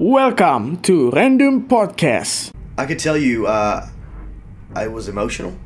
Welcome 0.00 0.80
to 0.82 1.10
Random 1.10 1.66
Podcast. 1.66 2.52
I 2.78 2.86
could 2.86 3.00
tell 3.00 3.16
you, 3.16 3.48
uh, 3.48 3.88
I 4.72 4.86
was 4.86 5.08
emotional 5.08 5.58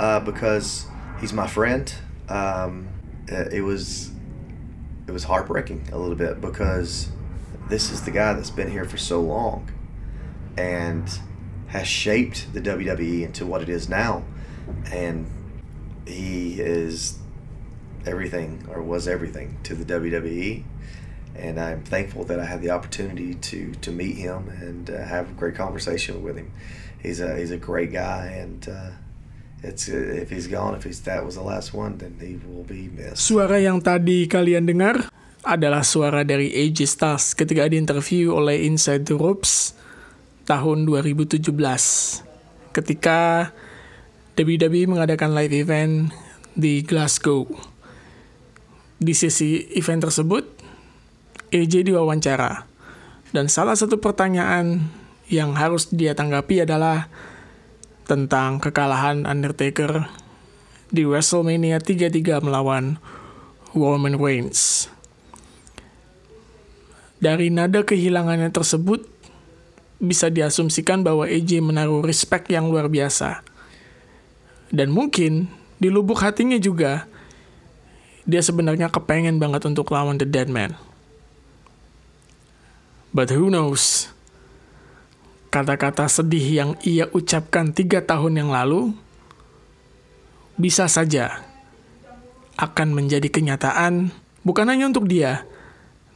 uh, 0.00 0.18
because 0.18 0.88
he's 1.20 1.32
my 1.32 1.46
friend. 1.46 1.94
Um, 2.28 2.88
uh, 3.30 3.44
it 3.52 3.60
was 3.60 4.10
it 5.06 5.12
was 5.12 5.22
heartbreaking 5.22 5.90
a 5.92 5.98
little 5.98 6.16
bit 6.16 6.40
because 6.40 7.10
this 7.68 7.92
is 7.92 8.02
the 8.02 8.10
guy 8.10 8.32
that's 8.32 8.50
been 8.50 8.72
here 8.72 8.86
for 8.86 8.96
so 8.96 9.20
long 9.20 9.70
and 10.58 11.08
has 11.68 11.86
shaped 11.86 12.52
the 12.54 12.60
WWE 12.60 13.22
into 13.22 13.46
what 13.46 13.62
it 13.62 13.68
is 13.68 13.88
now, 13.88 14.24
and 14.90 15.30
he 16.08 16.60
is 16.60 17.20
everything 18.04 18.66
or 18.68 18.82
was 18.82 19.06
everything 19.06 19.58
to 19.62 19.76
the 19.76 19.84
WWE 19.84 20.64
and 21.38 21.60
I'm 21.60 21.82
thankful 21.84 22.24
that 22.24 22.40
I 22.40 22.44
had 22.44 22.60
the 22.62 22.70
opportunity 22.70 23.34
to 23.52 23.72
to 23.84 23.90
meet 23.92 24.16
him 24.16 24.48
and 24.48 24.88
uh, 24.90 25.04
have 25.04 25.30
a 25.30 25.36
great 25.36 25.54
conversation 25.54 26.24
with 26.24 26.36
him. 26.36 26.50
He's 26.98 27.20
a 27.20 27.36
he's 27.36 27.52
a 27.52 27.60
great 27.60 27.92
guy, 27.92 28.40
and 28.40 28.64
uh, 28.68 28.96
it's 29.62 29.88
uh, 29.88 29.96
if 29.96 30.32
he's 30.32 30.48
gone, 30.48 30.74
if 30.74 30.84
he's 30.84 31.04
that 31.04 31.24
was 31.24 31.36
the 31.36 31.44
last 31.44 31.76
one, 31.76 31.98
then 31.98 32.16
he 32.18 32.40
will 32.42 32.64
be 32.64 32.88
missed. 32.90 33.22
Suara 33.22 33.60
yang 33.60 33.80
tadi 33.84 34.26
kalian 34.26 34.66
dengar 34.66 35.12
adalah 35.46 35.86
suara 35.86 36.26
dari 36.26 36.50
AJ 36.50 36.90
Styles 36.90 37.36
ketika 37.36 37.68
diinterview 37.70 38.34
oleh 38.34 38.66
Inside 38.66 39.06
the 39.06 39.14
Ropes 39.14 39.78
tahun 40.46 40.86
2017 40.88 41.54
ketika 42.74 43.50
WWE 44.36 44.84
mengadakan 44.84 45.32
live 45.32 45.54
event 45.56 46.12
di 46.52 46.84
Glasgow. 46.84 47.48
Di 48.96 49.12
sesi 49.12 49.64
event 49.76 50.08
tersebut, 50.08 50.55
AJ 51.50 51.90
diwawancara. 51.92 52.66
Dan 53.34 53.50
salah 53.50 53.74
satu 53.74 53.98
pertanyaan 53.98 54.86
yang 55.26 55.58
harus 55.58 55.90
dia 55.90 56.14
tanggapi 56.14 56.62
adalah 56.62 57.10
tentang 58.06 58.62
kekalahan 58.62 59.26
Undertaker 59.26 60.06
di 60.94 61.02
WrestleMania 61.02 61.82
33 61.82 62.38
melawan 62.38 63.02
Roman 63.74 64.14
Reigns. 64.16 64.86
Dari 67.18 67.50
nada 67.50 67.82
kehilangannya 67.82 68.54
tersebut, 68.54 69.08
bisa 69.98 70.28
diasumsikan 70.28 71.02
bahwa 71.02 71.26
AJ 71.26 71.64
menaruh 71.64 72.04
respect 72.04 72.46
yang 72.52 72.68
luar 72.70 72.86
biasa. 72.86 73.42
Dan 74.70 74.92
mungkin 74.92 75.48
di 75.80 75.88
lubuk 75.88 76.20
hatinya 76.22 76.60
juga, 76.60 77.08
dia 78.28 78.42
sebenarnya 78.44 78.92
kepengen 78.92 79.40
banget 79.40 79.64
untuk 79.66 79.88
lawan 79.90 80.20
The 80.20 80.28
Dead 80.28 80.46
Man. 80.52 80.76
But 83.10 83.34
who 83.34 83.50
knows? 83.50 84.10
Kata-kata 85.52 86.10
sedih 86.10 86.46
yang 86.46 86.70
ia 86.84 87.08
ucapkan 87.14 87.72
tiga 87.72 88.02
tahun 88.04 88.42
yang 88.44 88.50
lalu 88.52 88.92
bisa 90.56 90.88
saja 90.88 91.44
akan 92.56 92.96
menjadi 92.96 93.28
kenyataan 93.28 94.10
bukan 94.40 94.66
hanya 94.68 94.88
untuk 94.88 95.08
dia, 95.08 95.44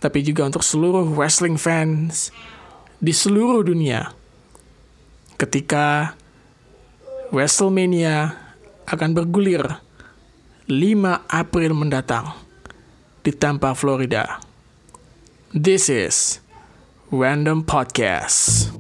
tapi 0.01 0.25
juga 0.25 0.49
untuk 0.49 0.65
seluruh 0.65 1.05
wrestling 1.13 1.61
fans 1.61 2.33
di 3.01 3.13
seluruh 3.13 3.65
dunia. 3.65 4.13
Ketika 5.41 6.17
WrestleMania 7.31 8.35
akan 8.91 9.11
bergulir 9.15 9.63
5 10.67 11.31
April 11.31 11.71
mendatang 11.79 12.35
di 13.23 13.31
Tampa, 13.31 13.73
Florida. 13.79 14.43
This 15.55 15.87
is 15.87 16.40
Random 17.13 17.65
Podcasts. 17.65 18.71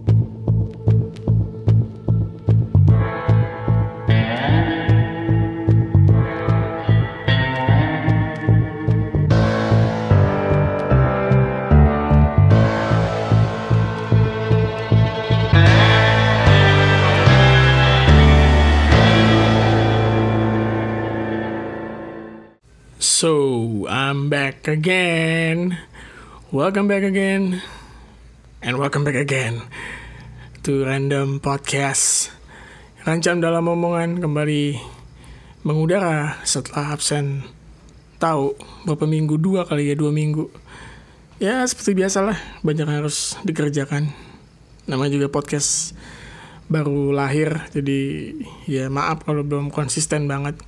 So, 23.00 23.88
I'm 23.88 24.30
back 24.30 24.68
again. 24.68 25.78
Welcome 26.52 26.86
back 26.86 27.02
again. 27.02 27.60
And 28.60 28.76
welcome 28.76 29.08
back 29.08 29.16
again 29.16 29.64
to 30.68 30.84
Random 30.84 31.40
Podcast. 31.40 32.28
Rancam 33.08 33.40
dalam 33.40 33.64
omongan 33.64 34.20
kembali 34.20 34.76
mengudara 35.64 36.36
setelah 36.44 36.92
absen 36.92 37.48
tahu 38.20 38.52
beberapa 38.84 39.08
minggu 39.08 39.40
dua 39.40 39.64
kali 39.64 39.88
ya 39.88 39.96
dua 39.96 40.12
minggu. 40.12 40.52
Ya 41.40 41.64
seperti 41.64 42.04
biasalah 42.04 42.36
banyak 42.60 42.84
yang 42.84 43.00
harus 43.00 43.40
dikerjakan. 43.48 44.12
Namanya 44.84 45.16
juga 45.16 45.32
podcast 45.32 45.96
baru 46.68 47.16
lahir 47.16 47.64
jadi 47.72 48.36
ya 48.68 48.92
maaf 48.92 49.24
kalau 49.24 49.40
belum 49.40 49.72
konsisten 49.72 50.28
banget. 50.28 50.60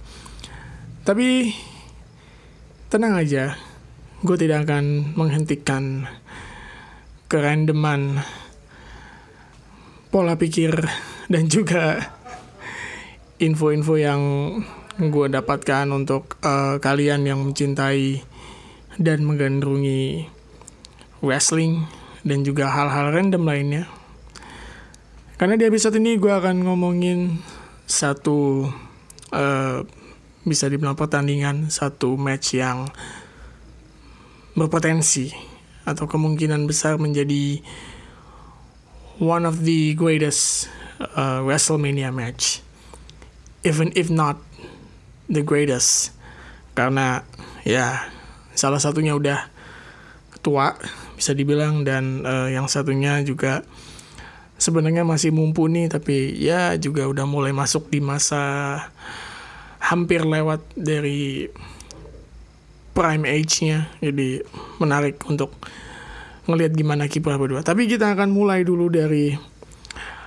Tapi 1.04 1.52
tenang 2.88 3.20
aja, 3.20 3.60
gue 4.24 4.36
tidak 4.40 4.64
akan 4.64 5.12
menghentikan 5.12 6.08
kerandoman 7.32 8.20
pola 10.12 10.36
pikir 10.36 10.84
dan 11.32 11.48
juga 11.48 12.12
info-info 13.40 13.96
yang 13.96 14.20
gue 15.00 15.26
dapatkan 15.32 15.88
untuk 15.88 16.36
uh, 16.44 16.76
kalian 16.76 17.24
yang 17.24 17.40
mencintai 17.40 18.20
dan 19.00 19.24
menggandrungi 19.24 20.28
wrestling 21.24 21.88
dan 22.20 22.44
juga 22.44 22.68
hal-hal 22.68 23.16
random 23.16 23.48
lainnya. 23.48 23.84
Karena 25.40 25.56
di 25.56 25.64
episode 25.64 25.96
ini 25.96 26.20
gue 26.20 26.28
akan 26.28 26.68
ngomongin 26.68 27.40
satu 27.88 28.68
uh, 29.32 29.80
bisa 30.44 30.68
dibilang 30.68 31.00
pertandingan, 31.00 31.72
satu 31.72 32.20
match 32.20 32.60
yang 32.60 32.92
berpotensi 34.52 35.51
atau 35.82 36.06
kemungkinan 36.06 36.66
besar 36.66 36.98
menjadi 36.98 37.62
one 39.18 39.46
of 39.46 39.62
the 39.66 39.94
greatest 39.94 40.70
uh, 40.98 41.42
WrestleMania 41.42 42.14
match, 42.14 42.62
even 43.66 43.90
if 43.94 44.10
not 44.10 44.38
the 45.26 45.42
greatest, 45.42 46.14
karena 46.74 47.26
ya 47.62 48.10
salah 48.52 48.78
satunya 48.78 49.14
udah 49.14 49.48
tua 50.42 50.74
bisa 51.14 51.38
dibilang 51.38 51.86
dan 51.86 52.26
uh, 52.26 52.50
yang 52.50 52.66
satunya 52.66 53.22
juga 53.22 53.62
sebenarnya 54.58 55.06
masih 55.06 55.30
mumpuni 55.30 55.86
tapi 55.86 56.34
ya 56.34 56.74
juga 56.78 57.06
udah 57.06 57.26
mulai 57.26 57.54
masuk 57.54 57.90
di 57.90 58.02
masa 58.02 58.42
hampir 59.78 60.22
lewat 60.26 60.62
dari 60.74 61.46
prime 62.92 63.24
age-nya. 63.24 63.92
Jadi 64.00 64.40
menarik 64.80 65.20
untuk 65.28 65.52
ngelihat 66.48 66.72
gimana 66.76 67.08
kiprah 67.08 67.36
berdua. 67.36 67.64
Tapi 67.64 67.88
kita 67.88 68.12
akan 68.12 68.32
mulai 68.32 68.64
dulu 68.64 68.88
dari 68.92 69.36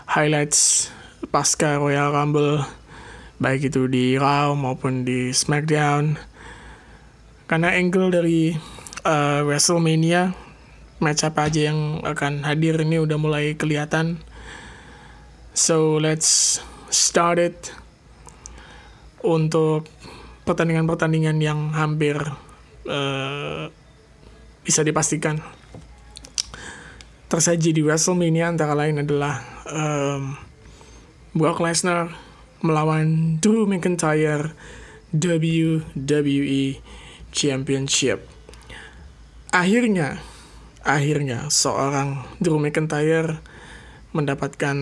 highlights 0.09 0.89
pasca 1.33 1.81
Royal 1.81 2.13
Rumble 2.13 2.61
baik 3.35 3.67
itu 3.67 3.91
di 3.91 4.15
Raw 4.15 4.55
maupun 4.55 5.03
di 5.03 5.33
SmackDown. 5.33 6.15
Karena 7.45 7.75
angle 7.77 8.09
dari 8.09 8.55
uh, 9.05 9.45
WrestleMania 9.45 10.33
match 11.03 11.27
apa 11.27 11.51
aja 11.51 11.69
yang 11.69 12.01
akan 12.01 12.47
hadir 12.47 12.79
ini 12.79 13.03
udah 13.03 13.19
mulai 13.19 13.53
kelihatan. 13.53 14.23
So 15.55 15.99
let's 15.99 16.59
start 16.89 17.37
it 17.39 17.75
untuk 19.23 19.87
pertandingan-pertandingan 20.47 21.37
yang 21.43 21.73
hampir 21.75 22.17
uh, 22.85 23.69
bisa 24.65 24.81
dipastikan 24.81 25.37
tersaji 27.29 27.73
di 27.73 27.81
WrestleMania 27.81 28.53
antara 28.53 28.77
lain 28.77 29.01
adalah 29.01 29.41
um, 29.67 30.37
Brock 31.35 31.59
Lesnar 31.59 32.15
melawan 32.63 33.37
Drew 33.43 33.67
McIntyre 33.67 34.55
WWE 35.11 36.79
Championship. 37.35 38.25
Akhirnya, 39.51 40.23
akhirnya 40.81 41.51
seorang 41.51 42.23
Drew 42.39 42.57
McIntyre 42.57 43.43
mendapatkan 44.15 44.77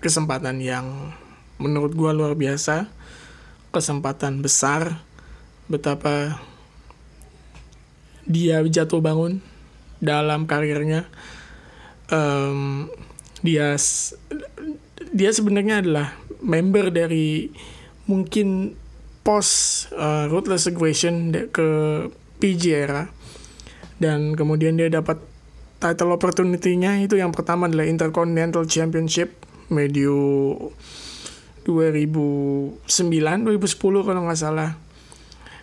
kesempatan 0.00 0.64
yang 0.64 1.12
menurut 1.60 1.92
gue 1.92 2.10
luar 2.12 2.34
biasa, 2.34 2.88
kesempatan 3.68 4.40
besar 4.40 5.04
betapa 5.68 6.40
dia 8.24 8.64
jatuh 8.64 9.00
bangun 9.00 9.40
dalam 10.00 10.44
karirnya 10.44 11.08
um, 12.12 12.88
dia 13.44 13.76
dia 15.14 15.30
sebenarnya 15.30 15.84
adalah 15.84 16.08
member 16.40 16.92
dari 16.92 17.52
mungkin 18.08 18.76
post 19.24 19.88
uh, 19.96 20.28
ruthless 20.28 20.68
aggression 20.68 21.32
ke 21.48 21.68
PG 22.38 22.62
era. 22.72 23.08
Dan 23.96 24.36
kemudian 24.36 24.76
dia 24.76 24.92
dapat 24.92 25.22
title 25.80 26.12
opportunity-nya 26.12 27.00
itu 27.00 27.16
yang 27.16 27.32
pertama 27.32 27.70
adalah 27.70 27.88
Intercontinental 27.88 28.68
Championship 28.68 29.32
medio 29.72 30.12
2009 31.64 32.84
2010 32.84 33.80
kalau 33.80 34.20
nggak 34.28 34.36
salah 34.36 34.76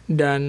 dan 0.09 0.42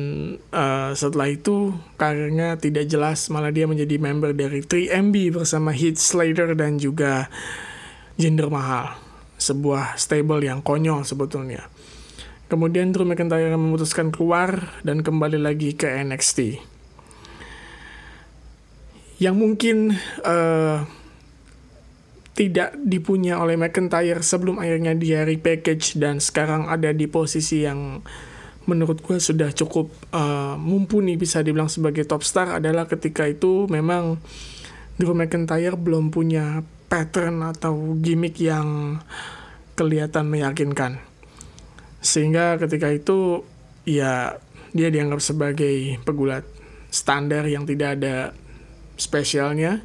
uh, 0.50 0.96
setelah 0.96 1.28
itu 1.28 1.76
karirnya 2.00 2.56
tidak 2.56 2.88
jelas 2.88 3.28
malah 3.28 3.52
dia 3.52 3.68
menjadi 3.68 4.00
member 4.00 4.32
dari 4.32 4.64
3MB 4.64 5.38
bersama 5.38 5.70
Heath 5.70 6.00
Slater 6.00 6.56
dan 6.56 6.80
juga 6.80 7.28
Jinder 8.16 8.48
Mahal 8.48 8.96
sebuah 9.36 9.98
stable 9.98 10.46
yang 10.46 10.62
konyol 10.62 11.02
sebetulnya. 11.02 11.66
Kemudian 12.46 12.92
Drew 12.92 13.08
McIntyre 13.08 13.56
memutuskan 13.56 14.12
keluar 14.12 14.76
dan 14.84 15.00
kembali 15.00 15.40
lagi 15.40 15.72
ke 15.72 15.88
NXT 15.88 16.72
yang 19.22 19.38
mungkin 19.38 19.94
uh, 20.26 20.82
tidak 22.34 22.74
dipunya 22.82 23.38
oleh 23.38 23.54
McIntyre 23.54 24.18
sebelum 24.24 24.58
akhirnya 24.58 24.98
dia 24.98 25.22
repackage 25.22 25.94
dan 26.00 26.18
sekarang 26.18 26.66
ada 26.66 26.90
di 26.90 27.06
posisi 27.06 27.62
yang 27.62 28.02
menurut 28.66 29.02
gue 29.02 29.18
sudah 29.18 29.50
cukup 29.50 29.90
uh, 30.14 30.54
mumpuni 30.54 31.18
bisa 31.18 31.42
dibilang 31.42 31.66
sebagai 31.66 32.06
top 32.06 32.22
star 32.22 32.62
adalah 32.62 32.86
ketika 32.86 33.26
itu 33.26 33.66
memang 33.66 34.22
Drew 34.96 35.16
McIntyre 35.16 35.74
belum 35.74 36.14
punya 36.14 36.62
pattern 36.86 37.42
atau 37.42 37.96
gimmick 37.98 38.38
yang 38.38 39.00
kelihatan 39.74 40.28
meyakinkan. 40.28 41.00
Sehingga 42.04 42.60
ketika 42.60 42.92
itu 42.92 43.42
ya 43.88 44.36
dia 44.76 44.88
dianggap 44.92 45.24
sebagai 45.24 45.98
pegulat 46.04 46.44
standar 46.92 47.48
yang 47.48 47.64
tidak 47.64 47.98
ada 47.98 48.36
spesialnya. 49.00 49.80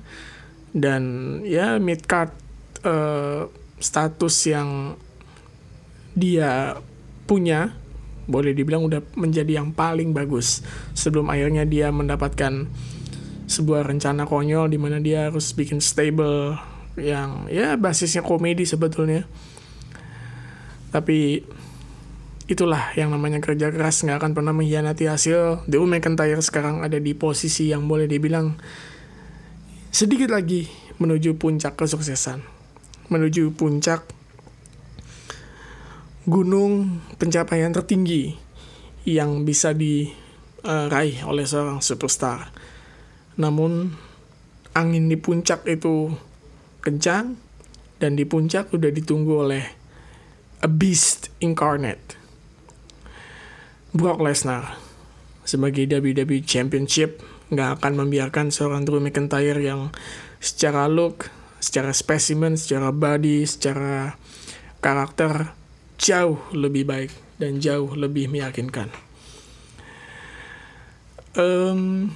Dan 0.76 1.40
ya 1.48 1.80
mid 1.80 2.04
card 2.06 2.36
uh, 2.84 3.48
status 3.80 4.36
yang 4.46 5.00
dia 6.14 6.78
punya 7.26 7.74
boleh 8.28 8.52
dibilang 8.52 8.84
udah 8.84 9.02
menjadi 9.16 9.64
yang 9.64 9.72
paling 9.72 10.12
bagus. 10.12 10.62
Sebelum 10.94 11.32
akhirnya 11.32 11.64
dia 11.64 11.90
mendapatkan 11.90 12.68
sebuah 13.48 13.88
rencana 13.88 14.28
konyol 14.28 14.68
di 14.68 14.78
mana 14.78 15.00
dia 15.00 15.32
harus 15.32 15.56
bikin 15.56 15.80
stable 15.80 16.60
yang 17.00 17.48
ya 17.48 17.80
basisnya 17.80 18.22
komedi 18.22 18.68
sebetulnya. 18.68 19.24
Tapi 20.92 21.40
itulah 22.48 22.92
yang 22.96 23.12
namanya 23.12 23.40
kerja 23.40 23.72
keras 23.72 24.04
nggak 24.04 24.20
akan 24.20 24.32
pernah 24.36 24.52
mengkhianati 24.52 25.08
hasil. 25.08 25.64
Drew 25.68 25.88
McIntyre 25.88 26.44
sekarang 26.44 26.84
ada 26.84 27.00
di 27.00 27.16
posisi 27.16 27.72
yang 27.72 27.88
boleh 27.88 28.08
dibilang 28.08 28.60
sedikit 29.92 30.36
lagi 30.36 30.68
menuju 31.00 31.40
puncak 31.40 31.80
kesuksesan. 31.80 32.44
Menuju 33.08 33.56
puncak 33.56 34.17
gunung 36.28 37.00
pencapaian 37.16 37.72
tertinggi 37.72 38.36
yang 39.08 39.48
bisa 39.48 39.72
diraih 39.72 41.24
oleh 41.24 41.48
seorang 41.48 41.80
superstar. 41.80 42.52
Namun 43.40 43.96
angin 44.76 45.08
di 45.08 45.16
puncak 45.16 45.64
itu 45.64 46.12
kencang 46.84 47.40
dan 47.98 48.20
di 48.20 48.28
puncak 48.28 48.76
udah 48.76 48.92
ditunggu 48.92 49.34
oleh 49.48 49.64
a 50.60 50.70
beast 50.70 51.32
incarnate. 51.40 52.20
Brock 53.96 54.20
Lesnar 54.20 54.76
sebagai 55.48 55.88
WWE 55.88 56.44
Championship 56.44 57.24
nggak 57.48 57.80
akan 57.80 58.04
membiarkan 58.04 58.52
seorang 58.52 58.84
Drew 58.84 59.00
McIntyre 59.00 59.64
yang 59.64 59.96
secara 60.44 60.92
look, 60.92 61.32
secara 61.64 61.96
spesimen, 61.96 62.60
secara 62.60 62.92
body, 62.92 63.48
secara 63.48 64.20
karakter 64.84 65.57
jauh 65.98 66.40
lebih 66.54 66.86
baik 66.86 67.12
dan 67.42 67.62
jauh 67.62 67.94
lebih 67.94 68.30
meyakinkan. 68.30 68.90
Um, 71.38 72.10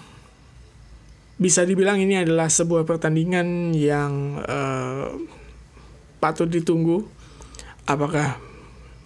bisa 1.42 1.66
dibilang 1.66 1.98
ini 2.02 2.22
adalah 2.22 2.50
sebuah 2.50 2.86
pertandingan 2.86 3.74
yang 3.74 4.42
uh, 4.46 5.14
patut 6.22 6.50
ditunggu. 6.50 7.06
Apakah 7.90 8.38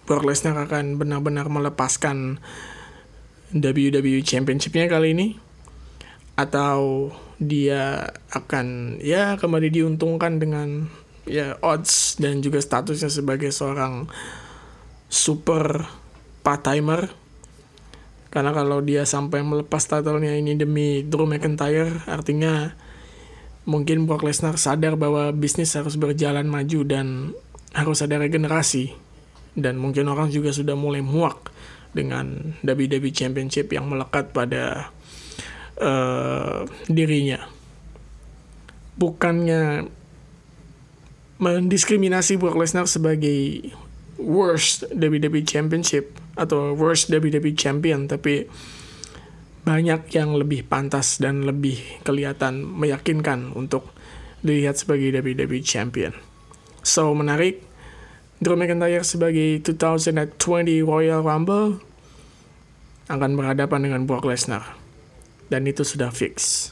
Brock 0.04 0.24
Lesnar 0.28 0.56
akan 0.68 1.00
benar-benar 1.00 1.48
melepaskan 1.48 2.40
WWE 3.56 4.20
Championship-nya 4.20 4.88
kali 4.88 5.16
ini? 5.16 5.28
Atau 6.36 7.12
dia 7.40 8.12
akan 8.32 9.00
ya 9.00 9.40
kembali 9.40 9.68
diuntungkan 9.72 10.36
dengan 10.36 10.88
ya 11.24 11.56
odds 11.60 12.16
dan 12.16 12.40
juga 12.40 12.60
statusnya 12.60 13.08
sebagai 13.12 13.48
seorang 13.52 14.08
super 15.08 15.86
part-timer. 16.46 17.10
Karena 18.30 18.52
kalau 18.52 18.84
dia 18.84 19.08
sampai 19.08 19.40
melepas 19.40 19.80
titlenya 19.88 20.36
ini 20.36 20.54
demi 20.58 21.00
Drew 21.00 21.24
McIntyre 21.24 22.04
artinya 22.04 22.76
mungkin 23.64 24.04
Brock 24.04 24.22
Lesnar 24.22 24.60
sadar 24.60 24.94
bahwa 24.94 25.32
bisnis 25.32 25.74
harus 25.74 25.96
berjalan 25.96 26.46
maju 26.46 26.80
dan 26.84 27.32
harus 27.72 28.04
ada 28.04 28.20
regenerasi. 28.20 28.94
Dan 29.56 29.80
mungkin 29.80 30.12
orang 30.12 30.28
juga 30.28 30.52
sudah 30.52 30.76
mulai 30.76 31.00
muak 31.00 31.48
dengan 31.96 32.54
WWE 32.60 33.08
Championship 33.08 33.72
yang 33.72 33.88
melekat 33.88 34.36
pada 34.36 34.92
uh, 35.80 36.68
dirinya. 36.92 37.40
Bukannya 39.00 39.88
mendiskriminasi 41.40 42.36
Brock 42.36 42.56
Lesnar 42.56 42.88
sebagai 42.88 43.72
worst 44.16 44.88
WWE 44.92 45.44
Championship 45.44 46.16
atau 46.36 46.76
worst 46.76 47.08
WWE 47.12 47.56
Champion 47.56 48.08
tapi 48.08 48.48
banyak 49.66 50.14
yang 50.14 50.38
lebih 50.38 50.62
pantas 50.62 51.18
dan 51.18 51.42
lebih 51.42 51.82
kelihatan 52.06 52.62
meyakinkan 52.62 53.50
untuk 53.58 53.90
dilihat 54.46 54.78
sebagai 54.78 55.10
WWE 55.10 55.58
Champion. 55.64 56.14
So 56.86 57.10
menarik, 57.18 57.66
Drew 58.38 58.54
McIntyre 58.54 59.02
sebagai 59.02 59.58
2020 59.64 60.38
Royal 60.86 61.24
Rumble 61.24 61.82
akan 63.10 63.30
berhadapan 63.34 63.90
dengan 63.90 64.06
Brock 64.06 64.22
Lesnar. 64.22 64.78
Dan 65.50 65.66
itu 65.66 65.82
sudah 65.82 66.14
fix. 66.14 66.70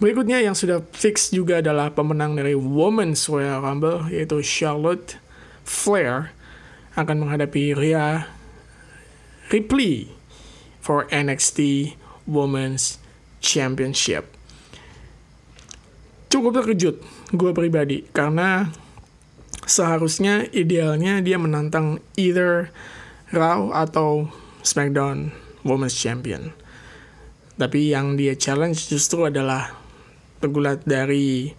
Berikutnya 0.00 0.40
yang 0.40 0.56
sudah 0.56 0.80
fix 0.96 1.30
juga 1.30 1.60
adalah 1.60 1.92
pemenang 1.92 2.34
dari 2.34 2.56
Women's 2.56 3.28
Royal 3.28 3.60
Rumble 3.62 4.08
yaitu 4.10 4.40
Charlotte 4.40 5.20
Flair 5.62 6.34
akan 6.98 7.26
menghadapi 7.26 7.74
Rhea 7.74 8.26
Ripley 9.50 10.10
for 10.78 11.06
NXT 11.10 11.92
Women's 12.26 13.02
Championship. 13.42 14.30
Cukup 16.30 16.62
terkejut 16.62 17.02
gue 17.34 17.50
pribadi 17.54 18.06
karena 18.14 18.70
seharusnya 19.66 20.46
idealnya 20.50 21.22
dia 21.22 21.38
menantang 21.38 22.02
either 22.14 22.70
Raw 23.30 23.70
atau 23.70 24.26
SmackDown 24.66 25.30
Women's 25.62 25.94
Champion. 25.94 26.50
Tapi 27.54 27.94
yang 27.94 28.18
dia 28.18 28.34
challenge 28.34 28.90
justru 28.90 29.30
adalah 29.30 29.70
pegulat 30.42 30.82
dari 30.82 31.54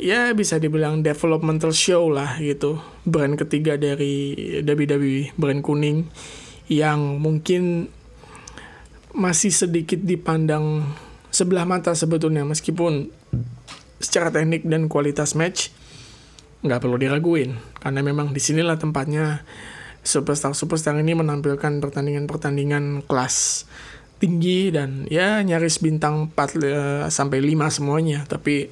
ya 0.00 0.32
bisa 0.32 0.56
dibilang 0.56 1.04
developmental 1.04 1.70
show 1.76 2.08
lah 2.08 2.40
gitu. 2.40 2.80
Brand 3.04 3.36
ketiga 3.36 3.76
dari 3.76 4.34
WWE 4.64 5.36
brand 5.36 5.60
kuning 5.60 6.08
yang 6.72 7.20
mungkin 7.20 7.92
masih 9.12 9.52
sedikit 9.52 10.00
dipandang 10.00 10.86
sebelah 11.28 11.66
mata 11.66 11.92
sebetulnya 11.92 12.46
meskipun 12.46 13.10
secara 14.00 14.32
teknik 14.32 14.64
dan 14.64 14.88
kualitas 14.88 15.36
match 15.36 15.70
nggak 16.64 16.80
perlu 16.80 16.96
diraguin. 16.96 17.60
Karena 17.80 18.00
memang 18.00 18.32
di 18.32 18.40
sinilah 18.40 18.80
tempatnya 18.80 19.44
superstar 20.00 20.56
superstar 20.56 20.96
ini 20.96 21.12
menampilkan 21.12 21.80
pertandingan-pertandingan 21.84 23.04
kelas 23.04 23.68
tinggi 24.20 24.68
dan 24.68 25.08
ya 25.08 25.40
nyaris 25.40 25.80
bintang 25.80 26.28
4 26.32 26.36
uh, 26.36 26.44
eh, 26.44 27.04
sampai 27.08 27.38
5 27.40 27.76
semuanya. 27.80 28.24
Tapi 28.28 28.68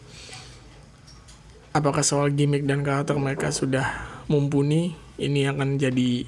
apakah 1.79 2.03
soal 2.03 2.35
gimmick 2.35 2.67
dan 2.67 2.83
karakter 2.83 3.15
mereka 3.15 3.55
sudah 3.55 3.87
mumpuni 4.27 4.99
ini 5.23 5.47
akan 5.47 5.79
jadi 5.79 6.27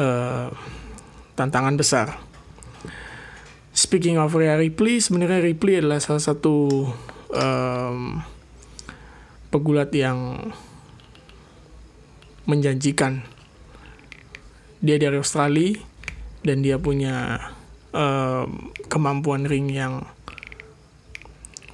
uh, 0.00 0.48
tantangan 1.36 1.76
besar. 1.76 2.16
Speaking 3.76 4.18
of 4.18 4.34
Rhea 4.34 4.58
Ripley, 4.58 4.98
sebenarnya 4.98 5.38
Ripley 5.44 5.78
adalah 5.78 6.02
salah 6.02 6.24
satu 6.24 6.88
um, 7.30 8.18
pegulat 9.54 9.94
yang 9.94 10.50
menjanjikan. 12.48 13.22
Dia 14.82 14.98
dari 14.98 15.20
Australia 15.20 15.78
dan 16.42 16.66
dia 16.66 16.80
punya 16.80 17.38
uh, 17.94 18.50
kemampuan 18.90 19.46
ring 19.46 19.70
yang 19.70 20.02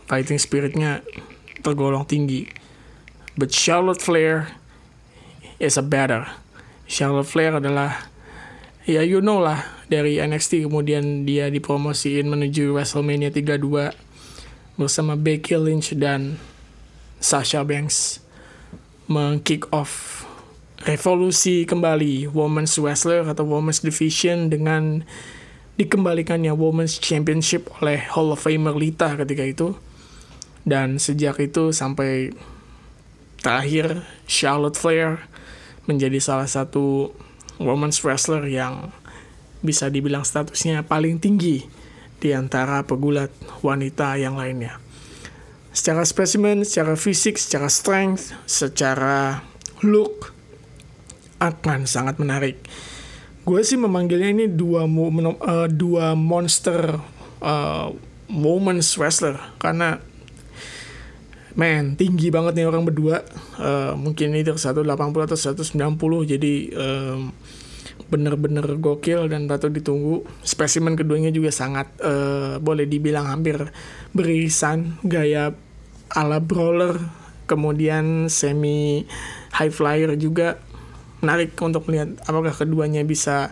fighting 0.05 0.37
spiritnya 0.37 1.01
tergolong 1.65 2.05
tinggi. 2.05 2.64
But 3.35 3.51
Charlotte 3.51 3.99
Flair 3.99 4.55
is 5.59 5.75
a 5.75 5.83
better. 5.83 6.31
Charlotte 6.87 7.27
Flair 7.27 7.59
adalah 7.59 8.07
ya 8.87 9.03
you 9.03 9.19
know 9.25 9.43
lah 9.43 9.65
dari 9.91 10.21
NXT 10.21 10.69
kemudian 10.69 11.27
dia 11.27 11.51
dipromosiin 11.51 12.29
menuju 12.29 12.77
WrestleMania 12.77 13.33
32 13.33 13.97
bersama 14.77 15.17
Becky 15.17 15.57
Lynch 15.57 15.97
dan 15.97 16.37
Sasha 17.19 17.65
Banks 17.65 18.21
meng-kick 19.09 19.69
off 19.73 20.25
revolusi 20.85 21.65
kembali 21.65 22.29
Women's 22.29 22.77
Wrestler 22.77 23.25
atau 23.25 23.49
Women's 23.49 23.81
Division 23.81 24.53
dengan 24.53 25.03
dikembalikannya 25.81 26.53
Women's 26.53 27.01
Championship 27.01 27.73
oleh 27.81 28.05
Hall 28.13 28.31
of 28.31 28.45
Famer 28.45 28.77
Lita 28.77 29.17
ketika 29.17 29.45
itu. 29.45 29.69
Dan 30.65 30.97
sejak 30.97 31.41
itu 31.41 31.73
sampai 31.77 32.33
terakhir 33.45 34.01
Charlotte 34.25 34.81
Flair 34.81 35.21
menjadi 35.85 36.17
salah 36.17 36.49
satu 36.49 37.13
women's 37.61 38.01
wrestler 38.01 38.49
yang 38.49 38.89
bisa 39.61 39.93
dibilang 39.93 40.25
statusnya 40.25 40.89
paling 40.89 41.21
tinggi 41.21 41.69
di 42.25 42.33
antara 42.33 42.81
pegulat 42.89 43.29
wanita 43.61 44.17
yang 44.17 44.41
lainnya. 44.41 44.81
Secara 45.77 46.09
spesimen, 46.09 46.65
secara 46.65 46.97
fisik, 46.97 47.37
secara 47.37 47.69
strength, 47.69 48.33
secara 48.49 49.45
look, 49.85 50.33
akan 51.43 51.85
sangat 51.85 52.17
menarik. 52.17 52.57
Gue 53.45 53.61
sih 53.61 53.77
memanggilnya 53.77 54.33
ini 54.33 54.47
dua 54.49 54.89
uh, 54.89 55.69
dua 55.69 56.17
monster 56.17 56.97
uh, 57.45 57.93
moments 58.31 58.97
wrestler 58.97 59.37
karena 59.61 60.01
man 61.55 61.95
tinggi 61.95 62.31
banget 62.35 62.59
nih 62.59 62.67
orang 62.67 62.83
berdua. 62.87 63.23
Uh, 63.59 63.95
mungkin 63.95 64.35
ini 64.35 64.43
180 64.43 64.83
atau 64.91 65.39
190 65.39 66.33
jadi 66.35 66.55
um, 66.75 67.31
bener-bener 68.11 68.67
gokil 68.79 69.31
dan 69.31 69.47
patut 69.47 69.71
ditunggu. 69.71 70.27
Spesimen 70.43 70.99
keduanya 70.99 71.31
juga 71.31 71.55
sangat 71.55 71.91
uh, 72.03 72.59
boleh 72.59 72.87
dibilang 72.87 73.31
hampir 73.31 73.59
berisan. 74.11 74.99
Gaya 75.07 75.55
ala 76.13 76.39
brawler 76.43 76.99
kemudian 77.47 78.27
semi 78.29 79.07
high 79.55 79.73
flyer 79.73 80.19
juga. 80.19 80.59
Menarik 81.25 81.57
untuk 81.63 81.89
melihat 81.89 82.21
apakah 82.29 82.53
keduanya 82.53 83.01
bisa 83.07 83.49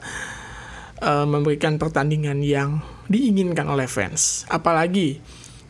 uh, 1.01 1.25
memberikan 1.25 1.81
pertandingan 1.81 2.45
yang 2.45 2.85
diinginkan 3.09 3.65
oleh 3.65 3.89
fans. 3.89 4.45
Apalagi 4.53 5.19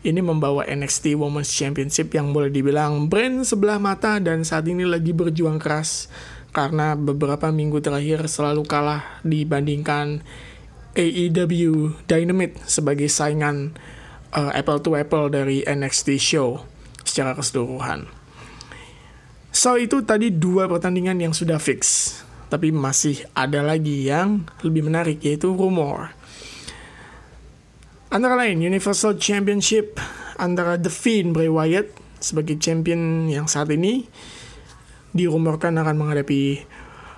ini 0.03 0.19
membawa 0.19 0.67
NXT 0.67 1.15
Women's 1.15 1.49
Championship 1.51 2.11
yang 2.11 2.35
boleh 2.35 2.51
dibilang 2.51 3.07
brand 3.07 3.47
sebelah 3.47 3.79
mata 3.79 4.19
dan 4.19 4.43
saat 4.43 4.67
ini 4.67 4.83
lagi 4.83 5.15
berjuang 5.15 5.57
keras 5.57 6.11
karena 6.51 6.93
beberapa 6.93 7.49
minggu 7.49 7.79
terakhir 7.79 8.27
selalu 8.27 8.67
kalah 8.67 9.01
dibandingkan 9.25 10.21
AEW 10.93 11.97
Dynamite 12.05 12.61
sebagai 12.69 13.09
saingan 13.09 13.73
uh, 14.35 14.53
apple 14.53 14.83
to 14.83 14.93
apple 14.93 15.31
dari 15.31 15.65
NXT 15.65 16.21
show 16.21 16.61
secara 17.01 17.33
keseluruhan. 17.33 18.05
So 19.53 19.77
itu 19.77 20.01
tadi 20.01 20.33
dua 20.33 20.65
pertandingan 20.65 21.17
yang 21.21 21.33
sudah 21.33 21.57
fix. 21.57 22.11
Tapi 22.53 22.69
masih 22.69 23.25
ada 23.33 23.65
lagi 23.65 24.05
yang 24.05 24.45
lebih 24.61 24.85
menarik 24.85 25.21
yaitu 25.25 25.49
rumor. 25.49 26.13
Antara 28.13 28.37
lain 28.37 28.61
Universal 28.61 29.17
Championship 29.17 29.97
antara 30.37 30.77
The 30.77 30.93
Fiend 30.93 31.33
Bray 31.33 31.49
Wyatt 31.49 31.89
sebagai 32.21 32.61
champion 32.61 33.25
yang 33.25 33.49
saat 33.49 33.73
ini 33.73 34.05
dirumorkan 35.17 35.73
akan 35.81 35.97
menghadapi 35.97 36.61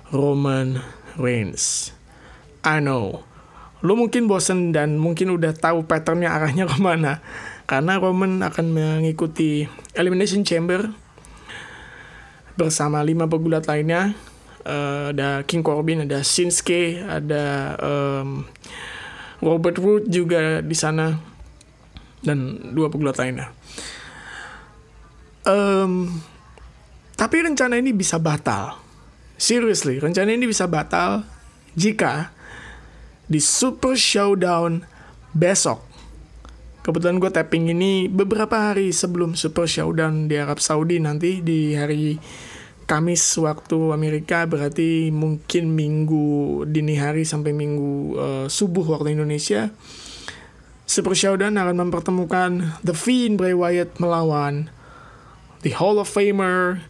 Roman 0.08 0.80
Reigns. 1.20 1.92
I 2.64 2.80
know. 2.80 3.28
Lo 3.84 3.92
mungkin 3.92 4.24
bosen 4.24 4.72
dan 4.72 4.96
mungkin 4.96 5.36
udah 5.36 5.52
tahu 5.52 5.84
patternnya 5.84 6.32
arahnya 6.32 6.64
ke 6.72 6.80
mana. 6.80 7.20
Karena 7.68 8.00
Roman 8.00 8.40
akan 8.40 8.66
mengikuti 8.72 9.68
Elimination 9.92 10.48
Chamber 10.48 10.96
bersama 12.56 13.04
lima 13.04 13.28
pegulat 13.28 13.68
lainnya 13.68 14.16
uh, 14.64 15.12
ada 15.12 15.44
King 15.44 15.60
Corbin 15.60 16.08
ada 16.08 16.24
Shinsuke 16.24 17.04
ada 17.04 17.76
um, 17.84 18.48
Robert 19.40 19.76
Root 19.76 20.04
juga 20.08 20.64
di 20.64 20.76
sana 20.76 21.12
dan 22.24 22.72
dua 22.72 22.88
pegulat 22.88 23.20
lainnya. 23.20 23.52
Um, 25.46 26.10
tapi 27.14 27.44
rencana 27.44 27.78
ini 27.78 27.94
bisa 27.94 28.18
batal. 28.18 28.80
Seriously 29.36 30.00
rencana 30.00 30.32
ini 30.32 30.48
bisa 30.48 30.64
batal 30.64 31.22
jika 31.76 32.32
di 33.28 33.36
Super 33.36 33.92
Showdown 33.92 34.80
besok 35.36 35.84
kebetulan 36.86 37.18
gue 37.18 37.30
tapping 37.34 37.74
ini 37.74 38.06
beberapa 38.06 38.70
hari 38.70 38.94
sebelum 38.94 39.34
Super 39.34 39.66
Showdown 39.66 40.30
di 40.30 40.38
Arab 40.38 40.62
Saudi 40.62 41.02
nanti 41.02 41.42
di 41.42 41.74
hari 41.74 42.14
Kamis 42.86 43.22
waktu 43.42 43.90
Amerika 43.90 44.46
berarti 44.46 45.10
mungkin 45.10 45.74
minggu 45.74 46.62
dini 46.70 46.94
hari 46.94 47.26
sampai 47.26 47.50
minggu 47.50 47.90
uh, 48.14 48.46
subuh 48.46 48.86
waktu 48.86 49.18
Indonesia 49.18 49.74
Super 50.86 51.18
Showdown 51.18 51.58
akan 51.58 51.82
mempertemukan 51.82 52.78
The 52.86 52.94
Fiend 52.94 53.42
Bray 53.42 53.58
Wyatt 53.58 53.98
melawan 53.98 54.70
The 55.66 55.74
Hall 55.74 55.98
of 55.98 56.06
Famer 56.06 56.86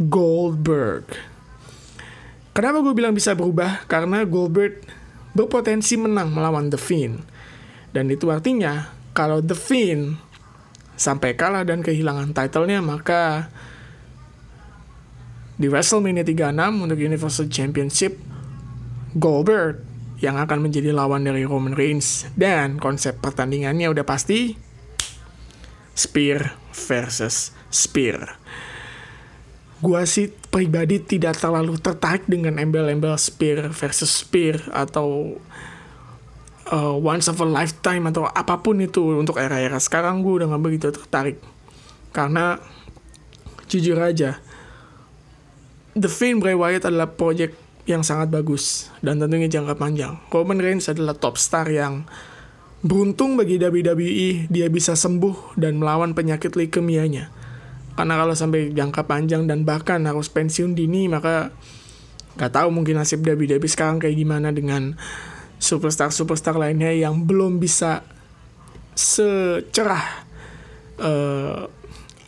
Goldberg. 0.00 1.04
Kenapa 2.56 2.80
gue 2.80 2.96
bilang 2.96 3.12
bisa 3.12 3.36
berubah? 3.36 3.84
Karena 3.84 4.24
Goldberg 4.24 4.80
berpotensi 5.36 6.00
menang 6.00 6.32
melawan 6.32 6.72
The 6.72 6.80
Fiend. 6.80 7.20
Dan 7.92 8.08
itu 8.08 8.32
artinya 8.32 8.88
kalau 9.12 9.44
The 9.44 9.52
Fiend 9.52 10.16
sampai 10.96 11.36
kalah 11.36 11.68
dan 11.68 11.84
kehilangan 11.84 12.32
titlenya 12.32 12.80
maka 12.80 13.52
di 15.56 15.66
WrestleMania 15.72 16.24
36 16.24 16.84
untuk 16.84 16.98
Universal 17.00 17.48
Championship 17.48 18.20
Goldberg 19.16 19.80
yang 20.20 20.36
akan 20.40 20.64
menjadi 20.64 20.92
lawan 20.92 21.24
dari 21.24 21.44
Roman 21.44 21.76
Reigns 21.76 22.28
dan 22.36 22.80
konsep 22.80 23.20
pertandingannya 23.20 23.88
udah 23.88 24.04
pasti 24.04 24.56
Spear 25.96 26.52
versus 26.72 27.56
Spear. 27.72 28.36
Gua 29.80 30.04
sih 30.08 30.32
pribadi 30.52 31.00
tidak 31.00 31.40
terlalu 31.40 31.76
tertarik 31.80 32.24
dengan 32.28 32.56
embel-embel 32.56 33.16
Spear 33.16 33.72
versus 33.72 34.08
Spear 34.08 34.60
atau 34.72 35.36
uh, 36.72 36.96
once 36.96 37.28
of 37.28 37.40
a 37.40 37.48
lifetime 37.48 38.08
atau 38.08 38.26
apa 38.28 38.60
pun 38.60 38.80
itu 38.80 39.16
untuk 39.16 39.38
era-era 39.38 39.78
sekarang 39.78 40.24
gue 40.24 40.42
udah 40.42 40.46
gak 40.50 40.62
begitu 40.62 40.86
tertarik 40.90 41.38
karena 42.10 42.58
jujur 43.68 43.98
aja 44.00 44.40
The 45.96 46.12
Fiend 46.12 46.44
Bray 46.44 46.52
Wyatt 46.52 46.92
adalah 46.92 47.08
project 47.08 47.56
yang 47.88 48.04
sangat 48.04 48.28
bagus 48.28 48.92
dan 49.00 49.16
tentunya 49.16 49.48
jangka 49.48 49.80
panjang. 49.80 50.20
Roman 50.28 50.60
Reigns 50.60 50.92
adalah 50.92 51.16
top 51.16 51.40
star 51.40 51.64
yang 51.72 52.04
beruntung 52.84 53.40
bagi 53.40 53.56
WWE 53.56 54.52
dia 54.52 54.68
bisa 54.68 54.92
sembuh 54.92 55.56
dan 55.56 55.80
melawan 55.80 56.12
penyakit 56.12 56.52
leukemia-nya. 56.52 57.32
Karena 57.96 58.14
kalau 58.20 58.36
sampai 58.36 58.76
jangka 58.76 59.08
panjang 59.08 59.48
dan 59.48 59.64
bahkan 59.64 60.04
harus 60.04 60.28
pensiun 60.28 60.76
dini 60.76 61.08
maka 61.08 61.48
gak 62.36 62.52
tahu 62.52 62.68
mungkin 62.68 63.00
nasib 63.00 63.24
WWE 63.24 63.64
sekarang 63.64 63.96
kayak 63.96 64.20
gimana 64.20 64.52
dengan 64.52 65.00
superstar-superstar 65.56 66.60
lainnya 66.60 66.92
yang 66.92 67.24
belum 67.24 67.56
bisa 67.56 68.04
secerah 68.92 70.04
uh, 71.00 71.64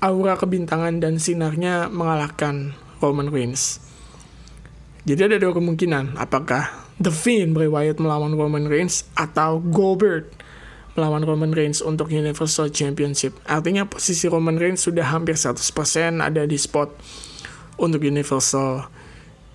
aura 0.00 0.34
kebintangan 0.40 1.04
dan 1.04 1.20
sinarnya 1.20 1.92
mengalahkan 1.92 2.72
Roman 2.98 3.30
Reigns. 3.30 3.82
Jadi 5.08 5.24
ada 5.24 5.36
dua 5.40 5.56
kemungkinan, 5.56 6.20
apakah 6.20 6.68
The 6.98 7.14
Fiend 7.14 7.54
Bray 7.54 7.70
Wyatt 7.70 8.02
melawan 8.02 8.34
Roman 8.34 8.66
Reigns 8.66 9.06
atau 9.14 9.62
Goldberg 9.62 10.28
melawan 10.98 11.22
Roman 11.22 11.54
Reigns 11.54 11.78
untuk 11.78 12.10
Universal 12.10 12.74
Championship. 12.74 13.38
Artinya 13.46 13.86
posisi 13.86 14.26
Roman 14.26 14.58
Reigns 14.58 14.82
sudah 14.82 15.06
hampir 15.06 15.38
100% 15.38 15.62
ada 16.18 16.42
di 16.42 16.58
spot 16.58 16.90
untuk 17.78 18.02
Universal 18.02 18.90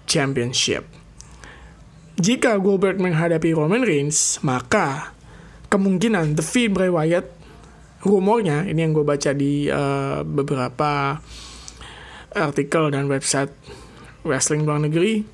Championship. 0.08 0.88
Jika 2.16 2.56
Goldberg 2.64 3.04
menghadapi 3.04 3.52
Roman 3.52 3.84
Reigns, 3.84 4.40
maka 4.40 5.12
kemungkinan 5.68 6.40
The 6.40 6.46
Fiend 6.46 6.80
Bray 6.80 6.88
Wyatt 6.88 7.28
rumornya 8.08 8.64
ini 8.64 8.80
yang 8.84 8.96
gue 8.96 9.04
baca 9.04 9.36
di 9.36 9.68
uh, 9.68 10.24
beberapa 10.24 11.20
artikel 12.36 12.90
dan 12.94 13.10
website 13.10 13.54
wrestling 14.28 14.68
luar 14.68 14.82
negeri 14.82 15.26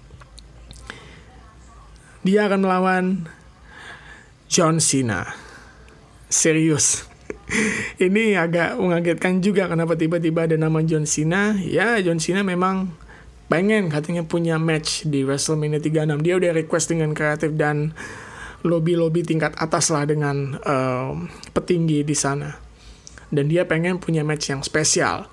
dia 2.24 2.46
akan 2.52 2.60
melawan 2.62 3.06
John 4.52 4.84
Cena 4.84 5.34
serius 6.30 7.10
ini 8.06 8.38
agak 8.38 8.78
mengagetkan 8.78 9.42
juga 9.42 9.66
kenapa 9.66 9.98
tiba-tiba 9.98 10.46
ada 10.46 10.56
nama 10.58 10.80
John 10.86 11.10
Cena. 11.10 11.58
Ya, 11.58 11.98
John 12.02 12.22
Cena 12.22 12.46
memang 12.46 12.94
pengen 13.50 13.90
katanya 13.90 14.22
punya 14.22 14.62
match 14.62 15.10
di 15.10 15.26
WrestleMania 15.26 15.82
36. 15.82 16.22
Dia 16.22 16.34
udah 16.38 16.52
request 16.54 16.94
dengan 16.94 17.18
kreatif 17.18 17.58
dan 17.58 17.98
lobby-lobby 18.62 19.26
tingkat 19.26 19.56
atas 19.58 19.90
lah 19.90 20.06
dengan 20.06 20.60
uh, 20.62 21.18
petinggi 21.58 22.06
di 22.06 22.14
sana. 22.14 22.54
Dan 23.30 23.50
dia 23.50 23.66
pengen 23.66 23.98
punya 24.02 24.22
match 24.26 24.54
yang 24.54 24.62
spesial. 24.62 25.30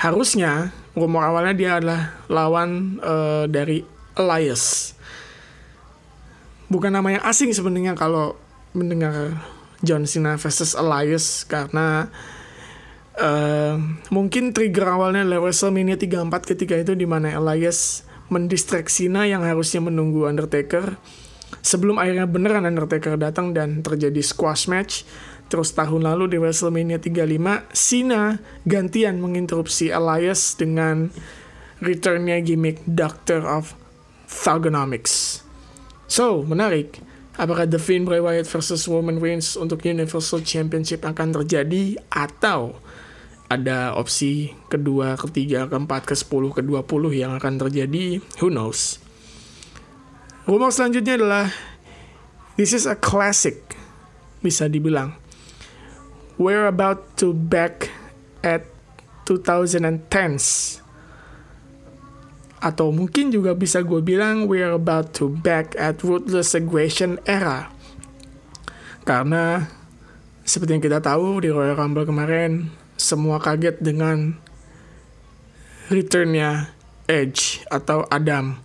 Harusnya 0.00 0.72
rumor 0.96 1.28
awalnya 1.28 1.54
dia 1.54 1.70
adalah 1.76 2.16
lawan 2.32 2.96
uh, 3.04 3.44
dari 3.44 3.84
Elias. 4.16 4.96
Bukan 6.72 6.88
nama 6.88 7.20
yang 7.20 7.24
asing 7.28 7.52
sebenarnya 7.52 7.92
kalau 7.98 8.38
mendengar 8.72 9.36
John 9.84 10.08
Cena 10.08 10.40
versus 10.40 10.72
Elias 10.72 11.44
karena 11.44 12.08
uh, 13.18 13.76
mungkin 14.08 14.56
trigger 14.56 14.86
awalnya 14.88 15.26
lewat 15.26 15.52
WrestleMania 15.52 16.00
34 16.00 16.50
ketika 16.56 16.74
itu 16.78 16.92
di 16.94 17.04
mana 17.04 17.32
Elias 17.34 18.06
mendistract 18.30 18.88
Cena 18.88 19.26
yang 19.26 19.42
harusnya 19.42 19.82
menunggu 19.82 20.24
Undertaker 20.30 20.94
sebelum 21.60 21.98
akhirnya 21.98 22.30
beneran 22.30 22.64
Undertaker 22.68 23.18
datang 23.18 23.50
dan 23.50 23.82
terjadi 23.82 24.22
squash 24.22 24.70
match 24.70 25.02
terus 25.50 25.74
tahun 25.74 26.06
lalu 26.06 26.32
di 26.32 26.38
WrestleMania 26.38 27.02
35 27.02 27.74
Cena 27.74 28.38
gantian 28.64 29.18
menginterupsi 29.18 29.90
Elias 29.90 30.54
dengan 30.54 31.10
returnnya 31.82 32.38
gimmick 32.40 32.80
Doctor 32.86 33.42
of 33.42 33.74
Thugonomics 34.30 35.42
so 36.06 36.46
menarik 36.46 37.02
Apakah 37.40 37.64
The 37.64 37.80
Fiend 37.80 38.04
Bray 38.04 38.20
Wyatt 38.20 38.44
versus 38.44 38.84
Roman 38.84 39.16
Reigns 39.16 39.56
untuk 39.56 39.80
Universal 39.80 40.44
Championship 40.44 41.08
akan 41.08 41.32
terjadi 41.40 41.96
atau 42.12 42.76
ada 43.48 43.96
opsi 43.96 44.52
kedua, 44.68 45.16
ketiga, 45.16 45.64
keempat, 45.64 46.04
ke 46.04 46.12
sepuluh, 46.12 46.52
ke 46.52 46.60
dua 46.60 46.84
puluh 46.84 47.08
yang 47.16 47.32
akan 47.32 47.56
terjadi? 47.56 48.20
Who 48.44 48.52
knows? 48.52 49.00
Rumor 50.44 50.68
selanjutnya 50.68 51.16
adalah 51.16 51.46
This 52.60 52.76
is 52.76 52.84
a 52.84 52.92
classic, 52.92 53.72
bisa 54.44 54.68
dibilang. 54.68 55.16
We're 56.40 56.72
about 56.72 57.20
to 57.20 57.36
back 57.36 57.92
at 58.40 58.64
2010s 59.28 60.80
atau 62.60 62.88
mungkin 62.92 63.28
juga 63.28 63.52
bisa 63.52 63.84
gue 63.84 64.00
bilang 64.00 64.48
we 64.48 64.64
are 64.64 64.72
about 64.76 65.12
to 65.20 65.28
back 65.28 65.76
at 65.76 66.00
ruthless 66.00 66.56
aggression 66.56 67.20
era. 67.28 67.68
Karena 69.04 69.68
seperti 70.44 70.80
yang 70.80 70.84
kita 70.84 71.04
tahu 71.04 71.44
di 71.44 71.52
Royal 71.52 71.76
Rumble 71.76 72.08
kemarin, 72.08 72.72
semua 72.96 73.36
kaget 73.36 73.76
dengan 73.80 74.36
returnnya 75.92 76.72
Edge 77.04 77.64
atau 77.68 78.08
Adam 78.08 78.56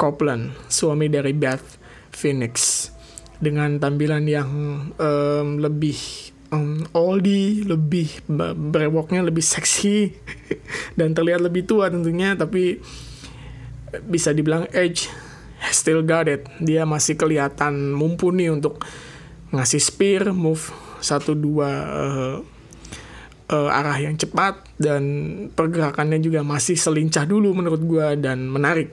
Copeland, 0.00 0.56
suami 0.72 1.12
dari 1.12 1.36
Beth 1.36 1.76
Phoenix, 2.08 2.88
dengan 3.36 3.76
tampilan 3.76 4.24
yang 4.24 4.50
um, 4.96 5.48
lebih 5.58 5.98
um, 6.52 6.84
oldie, 6.96 7.64
lebih 7.64 8.24
brewoknya 8.72 9.24
lebih 9.24 9.44
seksi 9.44 10.12
dan 10.98 11.12
terlihat 11.12 11.44
lebih 11.44 11.68
tua 11.68 11.88
tentunya, 11.92 12.36
tapi 12.36 12.80
bisa 14.04 14.32
dibilang 14.36 14.68
Edge 14.72 15.08
still 15.72 16.04
got 16.04 16.28
it. 16.28 16.46
Dia 16.60 16.84
masih 16.88 17.18
kelihatan 17.18 17.92
mumpuni 17.92 18.48
untuk 18.52 18.84
ngasih 19.52 19.80
spear, 19.80 20.22
move 20.32 20.70
satu 20.98 21.32
dua 21.32 21.70
uh, 23.48 23.78
arah 23.80 23.96
yang 23.96 24.18
cepat 24.18 24.60
dan 24.76 25.02
pergerakannya 25.56 26.20
juga 26.20 26.44
masih 26.44 26.76
selincah 26.76 27.24
dulu 27.24 27.56
menurut 27.56 27.80
gue 27.80 28.06
dan 28.20 28.44
menarik 28.44 28.92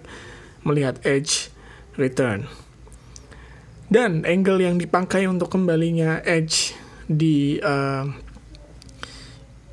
melihat 0.63 0.97
Edge 1.03 1.51
return. 1.99 2.47
Dan 3.85 4.25
angle 4.25 4.65
yang 4.65 4.81
dipakai 4.81 5.29
untuk 5.29 5.53
kembalinya 5.53 6.23
Edge 6.25 6.73
di 7.05 7.61
uh, 7.61 8.05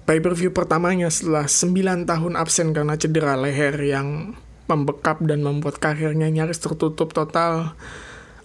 pay-per-view 0.05 0.53
pertamanya 0.53 1.09
setelah 1.09 1.49
9 1.49 2.05
tahun 2.05 2.35
absen 2.37 2.77
karena 2.77 2.95
cedera 3.01 3.39
leher 3.39 3.77
yang 3.81 4.37
membekap 4.69 5.21
dan 5.25 5.45
membuat 5.45 5.81
karirnya 5.81 6.29
nyaris 6.33 6.61
tertutup 6.61 7.13
total 7.13 7.77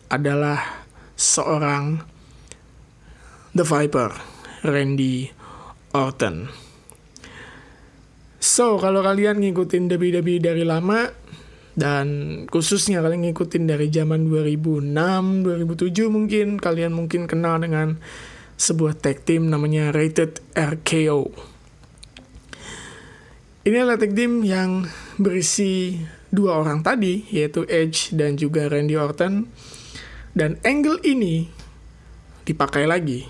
adalah 0.08 0.88
seorang 1.18 2.02
The 3.58 3.66
Viper, 3.66 4.14
Randy 4.64 5.34
Orton. 5.96 6.48
So, 8.38 8.78
kalau 8.78 9.02
kalian 9.02 9.42
ngikutin 9.42 9.90
WWE 9.90 10.38
dari 10.38 10.62
lama, 10.62 11.10
dan 11.78 12.08
khususnya 12.50 13.02
kalian 13.02 13.30
ngikutin 13.30 13.66
dari 13.66 13.90
zaman 13.90 14.30
2006, 14.30 14.94
2007 14.94 16.10
mungkin, 16.10 16.48
kalian 16.62 16.94
mungkin 16.94 17.26
kenal 17.26 17.58
dengan 17.58 17.98
sebuah 18.58 18.98
tag 18.98 19.22
team 19.22 19.54
namanya 19.54 19.94
Rated 19.94 20.42
RKO. 20.58 21.30
Ini 23.64 23.78
adalah 23.78 24.02
tag 24.02 24.18
team 24.18 24.42
yang 24.42 24.90
berisi 25.22 26.02
dua 26.34 26.60
orang 26.60 26.82
tadi, 26.82 27.30
yaitu 27.30 27.64
Edge 27.70 28.18
dan 28.18 28.36
juga 28.36 28.66
Randy 28.66 28.98
Orton. 28.98 29.46
Dan 30.34 30.58
angle 30.66 31.02
ini 31.06 31.50
dipakai 32.46 32.90
lagi 32.90 33.26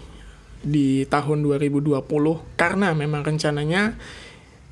di 0.63 1.05
tahun 1.07 1.45
2020 1.45 1.95
karena 2.59 2.91
memang 2.91 3.23
rencananya 3.23 3.95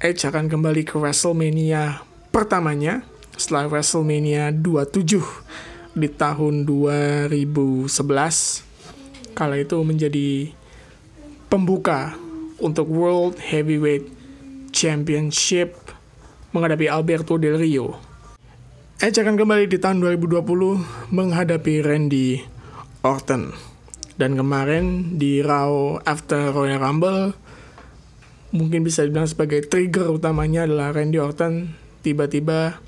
Edge 0.02 0.28
akan 0.28 0.52
kembali 0.52 0.84
ke 0.84 1.00
WrestleMania 1.00 2.04
pertamanya 2.36 3.08
setelah 3.40 3.72
WrestleMania 3.72 4.52
27 4.52 5.96
di 5.96 6.10
tahun 6.12 6.68
2011. 6.68 8.75
Kala 9.36 9.60
itu 9.60 9.76
menjadi 9.84 10.56
pembuka 11.52 12.16
untuk 12.64 12.88
World 12.88 13.38
Heavyweight 13.44 14.08
Championship 14.72 15.76
menghadapi 16.56 16.88
Alberto 16.88 17.36
Del 17.36 17.60
Rio 17.60 18.16
Edge 18.96 19.20
akan 19.20 19.36
kembali 19.36 19.68
di 19.68 19.76
tahun 19.76 20.00
2020 20.00 21.12
menghadapi 21.12 21.84
Randy 21.84 22.40
Orton. 23.04 23.52
Dan 24.16 24.40
kemarin 24.40 25.20
di 25.20 25.44
Raw 25.44 26.00
After 26.00 26.56
Royal 26.56 26.80
Rumble, 26.80 27.36
mungkin 28.56 28.88
bisa 28.88 29.04
dibilang 29.04 29.28
sebagai 29.28 29.68
trigger 29.68 30.16
utamanya 30.16 30.64
adalah 30.64 30.96
Randy 30.96 31.20
Orton 31.20 31.76
tiba-tiba 32.08 32.80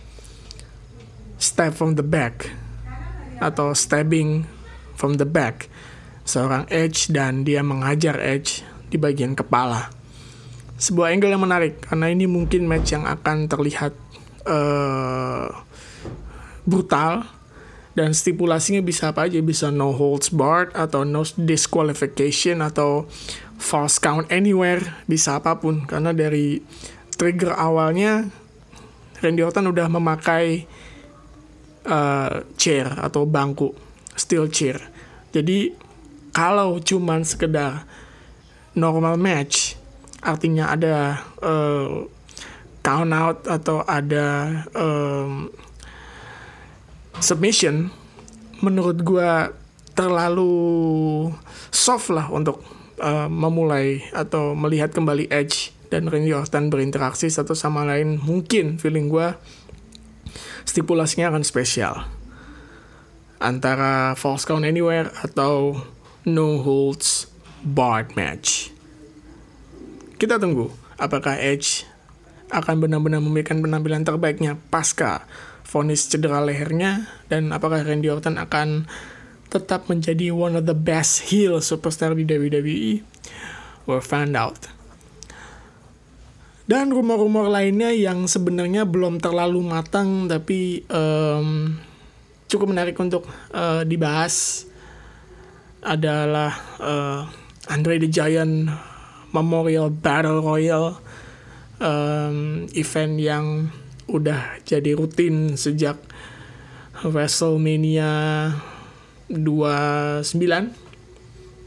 stab 1.35 1.75
from 1.75 1.99
the 1.99 2.07
back 2.07 2.55
atau 3.43 3.75
stabbing 3.75 4.47
from 4.95 5.19
the 5.19 5.27
back 5.27 5.67
seorang 6.27 6.67
Edge 6.67 7.07
dan 7.09 7.47
dia 7.47 7.63
menghajar 7.63 8.19
Edge 8.19 8.67
di 8.91 8.99
bagian 8.99 9.33
kepala. 9.33 9.87
Sebuah 10.77 11.15
angle 11.15 11.33
yang 11.33 11.41
menarik 11.41 11.81
karena 11.87 12.11
ini 12.11 12.27
mungkin 12.27 12.67
match 12.67 12.93
yang 12.93 13.07
akan 13.07 13.49
terlihat 13.49 13.95
uh, 14.45 15.49
brutal 16.67 17.25
dan 17.97 18.13
stipulasinya 18.13 18.85
bisa 18.85 19.09
apa 19.09 19.25
aja 19.25 19.41
bisa 19.41 19.73
no 19.73 19.89
holds 19.89 20.29
barred 20.29 20.69
atau 20.77 21.01
no 21.01 21.25
disqualification 21.33 22.61
atau 22.61 23.09
false 23.57 23.97
count 23.97 24.29
anywhere 24.29 25.01
bisa 25.09 25.41
apa 25.41 25.57
pun 25.57 25.81
karena 25.89 26.13
dari 26.13 26.61
trigger 27.17 27.57
awalnya 27.57 28.29
Randy 29.17 29.41
Orton 29.41 29.73
udah 29.73 29.89
memakai 29.89 30.69
uh, 31.89 32.45
chair 32.53 32.85
atau 33.01 33.25
bangku 33.25 33.73
steel 34.13 34.45
chair 34.53 34.77
jadi 35.33 35.86
kalau 36.37 36.77
cuman 36.77 37.25
sekedar 37.25 37.89
normal 38.77 39.17
match 39.17 39.73
artinya 40.21 40.69
ada 40.69 41.25
uh, 41.41 42.05
count 42.85 43.09
out 43.09 43.49
atau 43.49 43.81
ada 43.89 44.61
um, 44.77 45.49
submission 47.17 47.89
menurut 48.61 49.01
gue 49.01 49.29
terlalu 49.97 50.53
soft 51.73 52.13
lah 52.13 52.29
untuk 52.29 52.61
uh, 53.01 53.25
memulai 53.25 54.05
atau 54.13 54.53
melihat 54.53 54.93
kembali 54.93 55.33
Edge 55.33 55.73
dan 55.89 56.05
Randy 56.05 56.37
Orton 56.37 56.69
berinteraksi 56.69 57.33
satu 57.33 57.57
sama 57.57 57.81
lain. 57.81 58.21
Mungkin 58.21 58.77
feeling 58.77 59.09
gue 59.09 59.33
stipulasinya 60.69 61.33
akan 61.33 61.41
spesial. 61.41 62.05
Antara 63.41 64.13
false 64.13 64.45
count 64.45 64.65
anywhere 64.65 65.09
atau 65.25 65.81
no 66.27 66.59
holds 66.59 67.31
barred 67.63 68.13
match. 68.19 68.75
Kita 70.19 70.35
tunggu 70.35 70.67
apakah 70.99 71.39
Edge 71.39 71.87
akan 72.51 72.83
benar-benar 72.83 73.23
memberikan 73.23 73.63
penampilan 73.63 74.03
terbaiknya 74.03 74.59
pasca 74.71 75.23
vonis 75.67 76.07
cedera 76.07 76.39
lehernya 76.43 77.07
dan 77.27 77.51
apakah 77.51 77.83
Randy 77.83 78.07
Orton 78.07 78.39
akan 78.39 78.87
tetap 79.47 79.87
menjadi 79.87 80.31
one 80.35 80.59
of 80.59 80.67
the 80.67 80.75
best 80.75 81.31
heel 81.31 81.59
superstar 81.63 82.11
di 82.11 82.27
WWE 82.27 83.03
we'll 83.87 84.03
find 84.03 84.35
out. 84.35 84.59
Dan 86.67 86.91
rumor-rumor 86.91 87.47
lainnya 87.47 87.95
yang 87.95 88.27
sebenarnya 88.27 88.83
belum 88.83 89.23
terlalu 89.23 89.63
matang 89.63 90.27
tapi 90.27 90.83
um, 90.91 91.79
cukup 92.51 92.67
menarik 92.75 92.99
untuk 92.99 93.23
uh, 93.55 93.87
dibahas 93.87 94.67
adalah 95.87 96.51
uh, 96.83 97.23
Andre 97.71 98.03
the 98.03 98.11
Giant 98.11 98.67
Memorial 99.31 99.87
Battle 99.87 100.43
Royal 100.43 100.99
um, 101.79 102.67
event 102.75 103.15
yang 103.15 103.45
udah 104.07 104.59
jadi 104.63 104.95
rutin 104.95 105.55
sejak 105.55 105.95
WrestleMania 107.03 108.51
29 109.31 110.23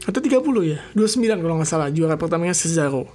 atau 0.01 0.17
30 0.17 0.73
ya? 0.73 0.79
29 0.97 1.41
kalau 1.45 1.55
nggak 1.61 1.69
salah 1.69 1.93
juara 1.93 2.17
pertamanya 2.17 2.57
Cesaro. 2.57 3.05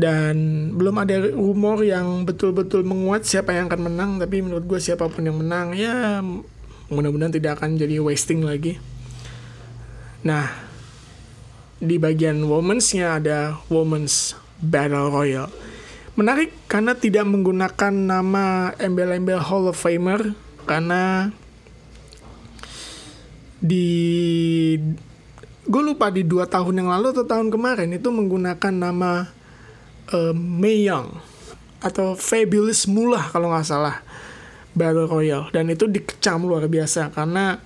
Dan 0.00 0.70
belum 0.80 0.96
ada 0.96 1.28
rumor 1.34 1.84
yang 1.84 2.24
betul-betul 2.24 2.86
menguat 2.86 3.26
siapa 3.26 3.52
yang 3.52 3.68
akan 3.68 3.92
menang 3.92 4.10
tapi 4.16 4.40
menurut 4.40 4.64
gue 4.64 4.80
siapa 4.80 5.10
pun 5.12 5.26
yang 5.26 5.36
menang 5.36 5.76
ya 5.76 6.24
mudah-mudahan 6.90 7.32
tidak 7.32 7.62
akan 7.62 7.78
jadi 7.78 8.02
wasting 8.02 8.42
lagi. 8.42 8.76
Nah 10.26 10.50
di 11.80 11.96
bagian 11.96 12.44
womensnya 12.44 13.16
ada 13.16 13.56
women's 13.72 14.36
battle 14.60 15.08
royal. 15.08 15.48
Menarik 16.18 16.52
karena 16.68 16.92
tidak 16.92 17.24
menggunakan 17.24 17.94
nama 17.94 18.76
embel-embel 18.76 19.40
Hall 19.40 19.72
of 19.72 19.80
Famer 19.80 20.36
karena 20.68 21.32
di 23.60 23.88
gue 25.64 25.82
lupa 25.84 26.12
di 26.12 26.26
dua 26.26 26.44
tahun 26.44 26.84
yang 26.84 26.88
lalu 26.90 27.16
atau 27.16 27.24
tahun 27.24 27.48
kemarin 27.48 27.94
itu 27.94 28.08
menggunakan 28.12 28.74
nama 28.74 29.30
uh, 30.12 30.34
Mei 30.36 30.84
Young 30.84 31.12
atau 31.80 32.12
Fabulous 32.16 32.84
Mulah 32.84 33.32
kalau 33.32 33.52
nggak 33.52 33.64
salah 33.64 34.04
Battle 34.74 35.10
Royale. 35.10 35.50
Dan 35.50 35.70
itu 35.72 35.90
dikecam 35.90 36.46
luar 36.46 36.66
biasa 36.70 37.10
karena 37.10 37.58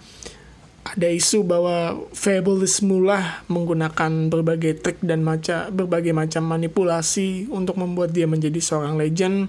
ada 0.84 1.08
isu 1.08 1.48
bahwa 1.48 2.04
Fabulous 2.12 2.84
Mulah 2.84 3.40
menggunakan 3.48 4.28
berbagai 4.28 4.84
trik 4.84 5.00
dan 5.00 5.24
macam 5.24 5.72
berbagai 5.72 6.12
macam 6.12 6.44
manipulasi 6.44 7.48
untuk 7.48 7.80
membuat 7.80 8.12
dia 8.12 8.28
menjadi 8.28 8.60
seorang 8.60 9.00
legend 9.00 9.48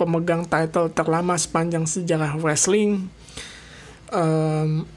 pemegang 0.00 0.48
title 0.48 0.90
terlama 0.90 1.36
sepanjang 1.36 1.84
sejarah 1.84 2.40
wrestling. 2.40 3.06
Um, 4.08 4.88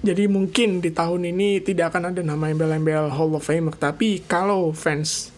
jadi 0.00 0.32
mungkin 0.32 0.80
di 0.80 0.88
tahun 0.88 1.28
ini 1.28 1.60
tidak 1.60 1.92
akan 1.92 2.16
ada 2.16 2.24
nama 2.24 2.48
embel-embel 2.48 3.12
Hall 3.12 3.36
of 3.36 3.44
Famer 3.44 3.76
tapi 3.76 4.24
kalau 4.24 4.72
fans 4.72 5.28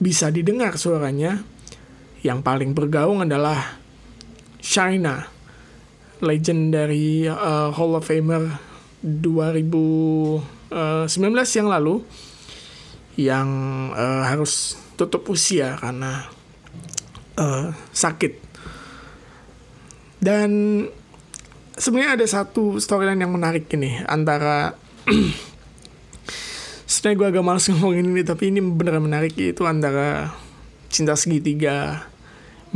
bisa 0.00 0.32
didengar 0.32 0.80
suaranya, 0.80 1.44
yang 2.24 2.40
paling 2.40 2.72
bergaung 2.72 3.20
adalah 3.20 3.79
China, 4.60 5.26
legend 6.20 6.76
dari 6.76 7.24
uh, 7.26 7.72
Hall 7.72 7.96
of 7.96 8.04
Famer 8.06 8.60
2019 9.00 10.44
yang 11.56 11.68
lalu, 11.68 12.04
yang 13.16 13.48
uh, 13.96 14.28
harus 14.28 14.76
tutup 15.00 15.24
usia 15.32 15.80
karena 15.80 16.28
uh, 17.40 17.72
sakit. 17.90 18.36
Dan 20.20 20.84
sebenarnya 21.80 22.20
ada 22.20 22.26
satu 22.28 22.76
storyline 22.76 23.24
yang 23.24 23.32
menarik 23.32 23.64
ini 23.72 24.04
antara 24.04 24.76
sebenarnya 26.90 27.16
gue 27.16 27.28
agak 27.32 27.44
males 27.44 27.64
ngomongin 27.72 28.12
ini 28.12 28.20
tapi 28.20 28.52
ini 28.52 28.60
beneran 28.60 29.00
menarik 29.00 29.32
itu 29.40 29.64
antara 29.64 30.36
cinta 30.92 31.16
segitiga 31.16 32.04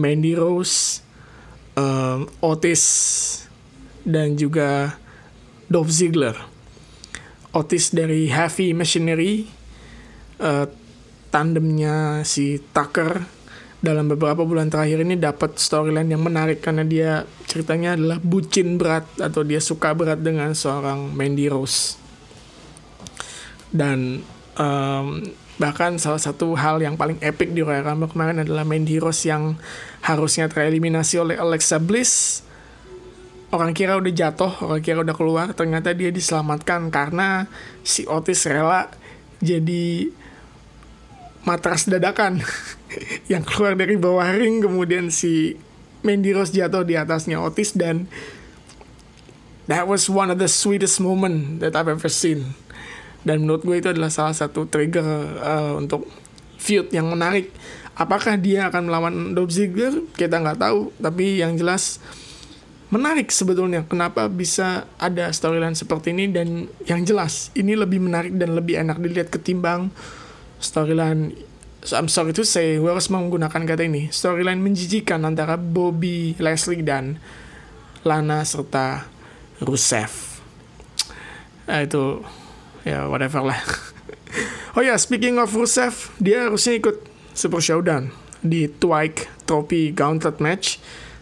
Mandy 0.01 0.33
Rose 0.33 1.04
um, 1.79 2.27
Otis 2.41 2.83
dan 4.07 4.39
juga 4.39 4.99
Dolph 5.71 5.91
Ziggler. 5.91 6.37
Otis 7.55 7.95
dari 7.95 8.27
Heavy 8.27 8.75
Machinery 8.75 9.47
uh, 10.43 10.67
tandemnya 11.31 12.23
si 12.27 12.59
Tucker. 12.75 13.43
Dalam 13.85 14.09
beberapa 14.09 14.49
bulan 14.49 14.73
terakhir 14.73 15.05
ini 15.05 15.21
dapat 15.21 15.61
storyline 15.61 16.09
yang 16.09 16.25
menarik 16.25 16.65
karena 16.65 16.89
dia 16.89 17.29
ceritanya 17.45 17.93
adalah 17.93 18.17
bucin 18.17 18.81
berat 18.81 19.05
atau 19.21 19.45
dia 19.45 19.61
suka 19.61 19.93
berat 19.93 20.25
dengan 20.25 20.57
seorang 20.57 21.13
Mandy 21.13 21.53
Rose. 21.53 22.01
Dan 23.69 24.25
um, 24.57 25.21
bahkan 25.55 25.95
salah 26.03 26.19
satu 26.19 26.59
hal 26.59 26.83
yang 26.83 26.99
paling 26.99 27.23
epic 27.23 27.55
di 27.55 27.63
Royal 27.63 27.87
Rumble 27.87 28.11
kemarin 28.11 28.43
adalah 28.43 28.67
main 28.67 28.83
heroes 28.83 29.23
yang 29.23 29.55
harusnya 30.03 30.51
tereliminasi 30.51 31.23
oleh 31.23 31.37
Alexa 31.39 31.79
Bliss. 31.79 32.43
Orang 33.55 33.71
kira 33.71 33.95
udah 33.95 34.11
jatuh 34.11 34.51
orang 34.67 34.83
kira 34.83 35.07
udah 35.07 35.15
keluar 35.15 35.47
ternyata 35.55 35.95
dia 35.95 36.11
diselamatkan 36.11 36.91
karena 36.91 37.47
si 37.87 38.03
Otis 38.03 38.51
rela 38.51 38.91
jadi 39.39 40.11
matras 41.47 41.87
dadakan 41.87 42.43
yang 43.33 43.47
keluar 43.47 43.79
dari 43.79 43.95
bawah 43.95 44.27
ring 44.35 44.59
kemudian 44.59 45.15
si 45.15 45.55
Mandy 46.03 46.35
Rose 46.35 46.51
jatuh 46.51 46.83
di 46.83 46.99
atasnya 46.99 47.39
Otis 47.39 47.79
dan 47.79 48.11
that 49.71 49.87
was 49.87 50.11
one 50.11 50.35
of 50.35 50.43
the 50.43 50.51
sweetest 50.51 50.99
moment 50.99 51.63
that 51.63 51.79
I've 51.79 51.87
ever 51.87 52.11
seen 52.11 52.59
dan 53.25 53.45
menurut 53.45 53.65
gue 53.65 53.77
itu 53.81 53.89
adalah 53.91 54.13
salah 54.13 54.37
satu 54.37 54.69
trigger 54.69 55.05
uh, 55.41 55.73
untuk 55.81 56.07
feud 56.61 56.93
yang 56.93 57.09
menarik 57.09 57.51
apakah 57.97 58.37
dia 58.37 58.69
akan 58.69 58.89
melawan 58.89 59.15
Dolph 59.33 59.53
Ziggler 59.53 60.05
kita 60.15 60.41
nggak 60.41 60.61
tahu 60.61 60.93
tapi 61.01 61.41
yang 61.41 61.57
jelas 61.57 61.99
menarik 62.93 63.33
sebetulnya 63.33 63.83
kenapa 63.89 64.31
bisa 64.31 64.87
ada 65.01 65.33
storyline 65.35 65.75
seperti 65.75 66.15
ini 66.15 66.31
dan 66.31 66.71
yang 66.87 67.03
jelas 67.03 67.51
ini 67.59 67.75
lebih 67.75 67.99
menarik 67.99 68.37
dan 68.37 68.55
lebih 68.55 68.79
enak 68.79 69.03
dilihat 69.03 69.33
ketimbang 69.33 69.91
storyline 70.63 71.35
I'm 71.93 72.09
sorry 72.09 72.33
to 72.33 72.49
say, 72.49 72.81
gue 72.81 72.89
harus 72.89 73.13
menggunakan 73.13 73.69
kata 73.69 73.85
ini. 73.85 74.09
Storyline 74.09 74.57
menjijikan 74.57 75.21
antara 75.21 75.61
Bobby, 75.61 76.33
Leslie, 76.41 76.81
dan 76.81 77.21
Lana 78.09 78.41
serta 78.41 79.05
Rusev. 79.61 80.41
Nah, 81.69 81.85
itu 81.85 82.25
ya 82.85 83.09
whatever 83.09 83.43
lah. 83.43 83.61
Oh 84.75 84.83
ya 84.83 84.95
yeah, 84.95 84.99
speaking 84.99 85.39
of 85.39 85.55
Rusev 85.55 86.11
dia 86.19 86.51
harusnya 86.51 86.79
ikut 86.79 86.97
Super 87.35 87.63
Showdown 87.63 88.11
di 88.43 88.67
Twike 88.67 89.47
Trophy 89.49 89.95
Gauntlet 89.95 90.39
match. 90.43 90.79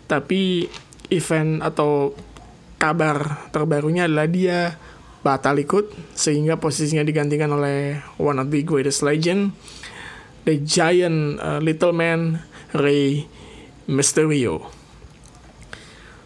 Tapi 0.08 0.66
event 1.12 1.60
atau 1.60 2.16
kabar 2.80 3.48
terbarunya 3.54 4.10
adalah 4.10 4.26
dia 4.26 4.74
batal 5.22 5.54
ikut 5.62 5.94
sehingga 6.18 6.58
posisinya 6.58 7.06
digantikan 7.06 7.54
oleh 7.54 8.02
one 8.18 8.42
of 8.42 8.50
the 8.50 8.66
greatest 8.66 9.06
legend 9.06 9.54
the 10.42 10.58
giant 10.66 11.38
uh, 11.38 11.62
little 11.62 11.94
man 11.94 12.42
Rey 12.74 13.30
Mysterio 13.86 14.81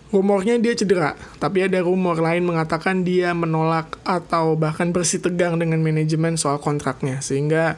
Rumornya 0.07 0.63
dia 0.63 0.71
cedera, 0.79 1.19
tapi 1.43 1.67
ada 1.67 1.83
rumor 1.83 2.23
lain 2.23 2.47
mengatakan 2.47 3.03
dia 3.03 3.35
menolak 3.35 3.99
atau 4.07 4.55
bahkan 4.55 4.95
bersih 4.95 5.19
tegang 5.19 5.59
dengan 5.59 5.83
manajemen 5.83 6.39
soal 6.39 6.63
kontraknya, 6.63 7.19
sehingga 7.19 7.75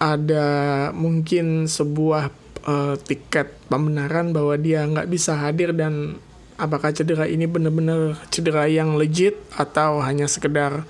ada 0.00 0.48
mungkin 0.96 1.68
sebuah 1.68 2.32
uh, 2.64 2.96
tiket 2.96 3.52
pembenaran 3.68 4.32
bahwa 4.32 4.56
dia 4.56 4.88
nggak 4.88 5.12
bisa 5.12 5.36
hadir 5.36 5.76
dan 5.76 6.16
apakah 6.56 6.88
cedera 6.96 7.28
ini 7.28 7.44
benar-benar 7.44 8.16
cedera 8.32 8.64
yang 8.64 8.96
legit 8.96 9.36
atau 9.52 10.00
hanya 10.00 10.24
sekedar 10.24 10.88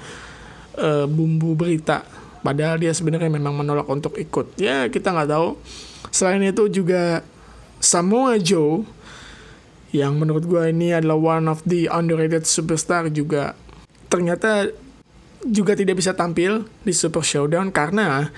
uh, 0.79 1.07
bumbu 1.11 1.59
berita. 1.59 2.07
Padahal 2.41 2.79
dia 2.79 2.95
sebenarnya 2.95 3.29
memang 3.29 3.53
menolak 3.53 3.91
untuk 3.91 4.15
ikut. 4.15 4.57
Ya 4.63 4.87
kita 4.87 5.11
nggak 5.11 5.31
tahu. 5.31 5.59
Selain 6.15 6.41
itu 6.41 6.71
juga 6.71 7.27
Samoa 7.83 8.39
Joe 8.39 8.87
yang 9.91 10.19
menurut 10.19 10.47
gue 10.47 10.71
ini 10.71 10.95
adalah 10.95 11.19
one 11.19 11.47
of 11.51 11.63
the 11.67 11.91
underrated 11.91 12.47
superstar 12.47 13.11
juga 13.11 13.59
ternyata 14.11 14.71
juga 15.47 15.73
tidak 15.73 16.03
bisa 16.03 16.13
tampil 16.13 16.69
di 16.85 16.93
Super 16.93 17.25
Showdown 17.25 17.73
karena 17.73 18.29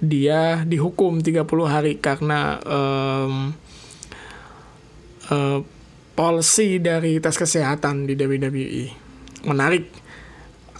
dia 0.00 0.64
dihukum 0.64 1.20
30 1.20 1.44
hari 1.68 2.00
karena 2.00 2.60
um, 2.64 3.52
uh, 5.32 5.60
policy 6.16 6.80
dari 6.80 7.20
tes 7.20 7.36
kesehatan 7.36 8.08
di 8.08 8.16
WWE. 8.16 8.84
Menarik. 9.44 9.92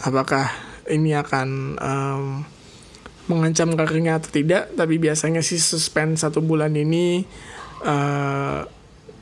Apakah 0.01 0.49
ini 0.89 1.13
akan 1.13 1.49
um, 1.77 2.25
mengancam 3.29 3.73
karirnya 3.73 4.21
atau 4.21 4.29
tidak, 4.29 4.73
tapi 4.73 5.01
biasanya 5.01 5.41
sih 5.41 5.57
suspend 5.57 6.17
satu 6.17 6.41
bulan 6.41 6.73
ini 6.77 7.25
uh, 7.85 8.61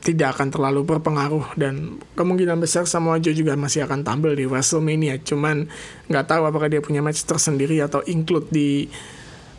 tidak 0.06 0.38
akan 0.38 0.54
terlalu 0.54 0.86
berpengaruh 0.86 1.58
dan 1.58 1.98
kemungkinan 2.14 2.62
besar 2.62 2.86
Samoa 2.86 3.18
Joe 3.18 3.34
juga 3.34 3.58
masih 3.58 3.82
akan 3.90 4.06
tampil 4.06 4.38
di 4.38 4.46
WrestleMania. 4.46 5.18
Cuman 5.18 5.66
nggak 6.06 6.30
tahu 6.30 6.46
apakah 6.46 6.70
dia 6.70 6.78
punya 6.78 7.02
match 7.02 7.26
tersendiri 7.26 7.82
atau 7.82 8.06
include 8.06 8.46
di 8.54 8.86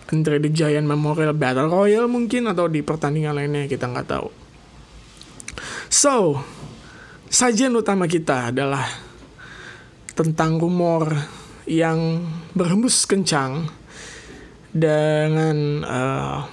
Andre 0.07 0.39
the 0.39 0.47
Giant 0.47 0.87
Memorial 0.87 1.35
Battle 1.35 1.67
Royal 1.67 2.07
mungkin 2.07 2.47
atau 2.47 2.71
di 2.71 2.79
pertandingan 2.79 3.35
lainnya 3.35 3.67
kita 3.67 3.91
nggak 3.91 4.07
tahu. 4.07 4.31
So, 5.91 6.39
sajian 7.27 7.75
utama 7.75 8.07
kita 8.07 8.55
adalah 8.55 8.87
tentang 10.15 10.63
rumor 10.63 11.11
yang 11.67 12.23
berhembus 12.55 13.03
kencang 13.03 13.67
dengan 14.71 15.83
uh, 15.83 16.47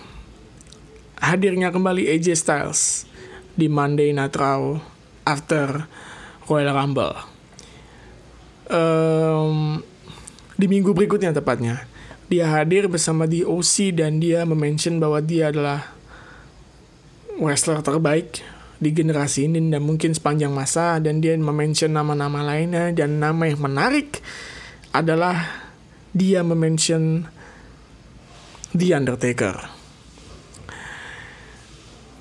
hadirnya 1.22 1.70
kembali 1.70 2.10
AJ 2.10 2.42
Styles 2.42 3.13
di 3.54 3.70
Monday 3.70 4.10
Night 4.10 4.34
Raw 4.34 4.78
after 5.26 5.86
Royal 6.46 6.74
Rumble. 6.74 7.14
Um, 8.68 9.80
di 10.54 10.66
minggu 10.70 10.94
berikutnya 10.94 11.34
tepatnya, 11.34 11.86
dia 12.28 12.48
hadir 12.50 12.88
bersama 12.88 13.28
di 13.28 13.44
OC 13.44 13.98
dan 13.98 14.22
dia 14.22 14.46
memention 14.46 14.98
bahwa 14.98 15.20
dia 15.20 15.50
adalah 15.52 15.94
wrestler 17.38 17.82
terbaik 17.82 18.40
di 18.78 18.90
generasi 18.90 19.46
ini 19.46 19.62
dan 19.70 19.82
mungkin 19.82 20.12
sepanjang 20.12 20.52
masa 20.52 20.98
dan 20.98 21.22
dia 21.22 21.34
memention 21.38 21.94
nama-nama 21.94 22.42
lainnya 22.42 22.90
dan 22.92 23.22
nama 23.22 23.48
yang 23.48 23.62
menarik 23.62 24.20
adalah 24.94 25.66
dia 26.14 26.46
memention 26.46 27.26
The 28.74 28.94
Undertaker. 28.94 29.73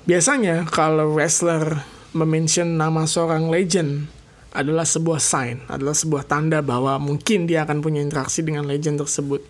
Biasanya 0.04 0.68
kalau 0.68 1.16
wrestler 1.16 1.80
memention 2.12 2.76
nama 2.76 3.08
seorang 3.08 3.48
legend 3.48 4.04
adalah 4.52 4.84
sebuah 4.84 5.16
sign, 5.16 5.64
adalah 5.66 5.96
sebuah 5.96 6.28
tanda 6.28 6.60
bahwa 6.60 7.00
mungkin 7.00 7.48
dia 7.48 7.64
akan 7.64 7.80
punya 7.80 8.04
interaksi 8.04 8.44
dengan 8.44 8.68
legend 8.68 9.00
tersebut. 9.00 9.40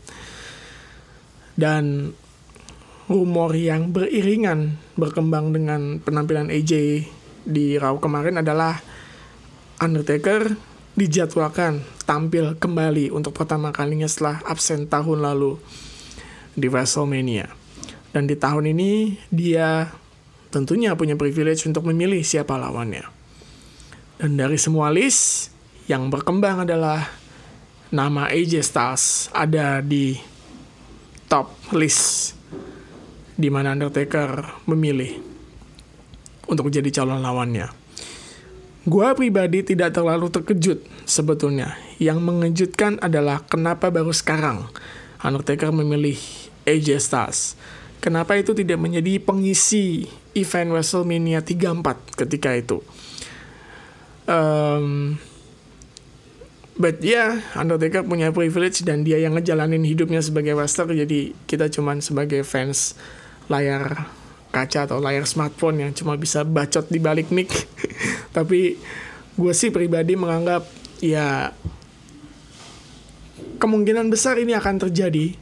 Dan 1.59 2.15
rumor 3.11 3.51
yang 3.59 3.91
beriringan 3.91 4.79
berkembang 4.95 5.51
dengan 5.51 5.99
penampilan 5.99 6.49
AJ 6.49 7.05
di 7.45 7.75
Raw 7.75 7.99
kemarin 7.99 8.39
adalah 8.39 8.79
Undertaker 9.83 10.55
dijadwalkan 10.95 11.83
tampil 12.07 12.55
kembali 12.55 13.11
untuk 13.11 13.35
pertama 13.35 13.75
kalinya 13.75 14.07
setelah 14.07 14.39
absen 14.47 14.87
tahun 14.87 15.19
lalu 15.19 15.59
di 16.55 16.71
WrestleMania. 16.71 17.51
Dan 18.15 18.31
di 18.31 18.39
tahun 18.39 18.71
ini 18.71 19.19
dia 19.35 19.91
tentunya 20.55 20.95
punya 20.95 21.19
privilege 21.19 21.67
untuk 21.67 21.91
memilih 21.91 22.23
siapa 22.23 22.55
lawannya. 22.55 23.03
Dan 24.23 24.39
dari 24.39 24.55
semua 24.55 24.95
list, 24.95 25.51
yang 25.91 26.07
berkembang 26.15 26.63
adalah 26.63 27.11
nama 27.91 28.31
AJ 28.31 28.63
Styles 28.63 29.05
ada 29.35 29.83
di 29.83 30.15
top 31.27 31.51
list 31.75 32.39
di 33.35 33.51
mana 33.51 33.75
Undertaker 33.75 34.63
memilih 34.71 35.19
untuk 36.47 36.71
menjadi 36.71 37.03
calon 37.03 37.19
lawannya. 37.19 37.67
Gua 38.87 39.17
pribadi 39.19 39.67
tidak 39.67 39.99
terlalu 39.99 40.31
terkejut 40.31 40.87
sebetulnya. 41.03 41.75
Yang 41.99 42.19
mengejutkan 42.23 43.03
adalah 43.03 43.43
kenapa 43.43 43.91
baru 43.91 44.15
sekarang 44.15 44.71
Undertaker 45.19 45.75
memilih 45.75 46.21
AJ 46.63 47.03
Styles. 47.03 47.41
Kenapa 47.99 48.37
itu 48.37 48.53
tidak 48.53 48.77
menjadi 48.79 49.17
pengisi 49.19 50.07
event 50.35 50.71
WrestleMania 50.75 51.41
34 51.43 52.19
ketika 52.19 52.51
itu. 52.55 52.79
Um, 54.25 55.19
but 56.75 56.99
ya, 57.01 57.39
yeah, 57.39 57.59
Undertaker 57.59 58.03
punya 58.03 58.35
privilege 58.35 58.83
dan 58.83 59.07
dia 59.07 59.21
yang 59.23 59.39
ngejalanin 59.39 59.87
hidupnya 59.87 60.21
sebagai 60.21 60.59
wrestler, 60.59 60.95
jadi 60.95 61.33
kita 61.47 61.71
cuman 61.71 62.03
sebagai 62.03 62.43
fans 62.43 62.99
layar 63.47 64.09
kaca 64.55 64.87
atau 64.87 65.03
layar 65.03 65.27
smartphone 65.27 65.83
yang 65.83 65.93
cuma 65.93 66.15
bisa 66.15 66.47
bacot 66.47 66.87
di 66.89 67.03
balik 67.03 67.35
mic. 67.35 67.51
Tapi 68.37 68.79
gue 69.35 69.53
sih 69.55 69.75
pribadi 69.75 70.15
menganggap 70.15 70.63
ya 71.03 71.51
kemungkinan 73.59 74.07
besar 74.09 74.39
ini 74.39 74.55
akan 74.55 74.89
terjadi 74.89 75.35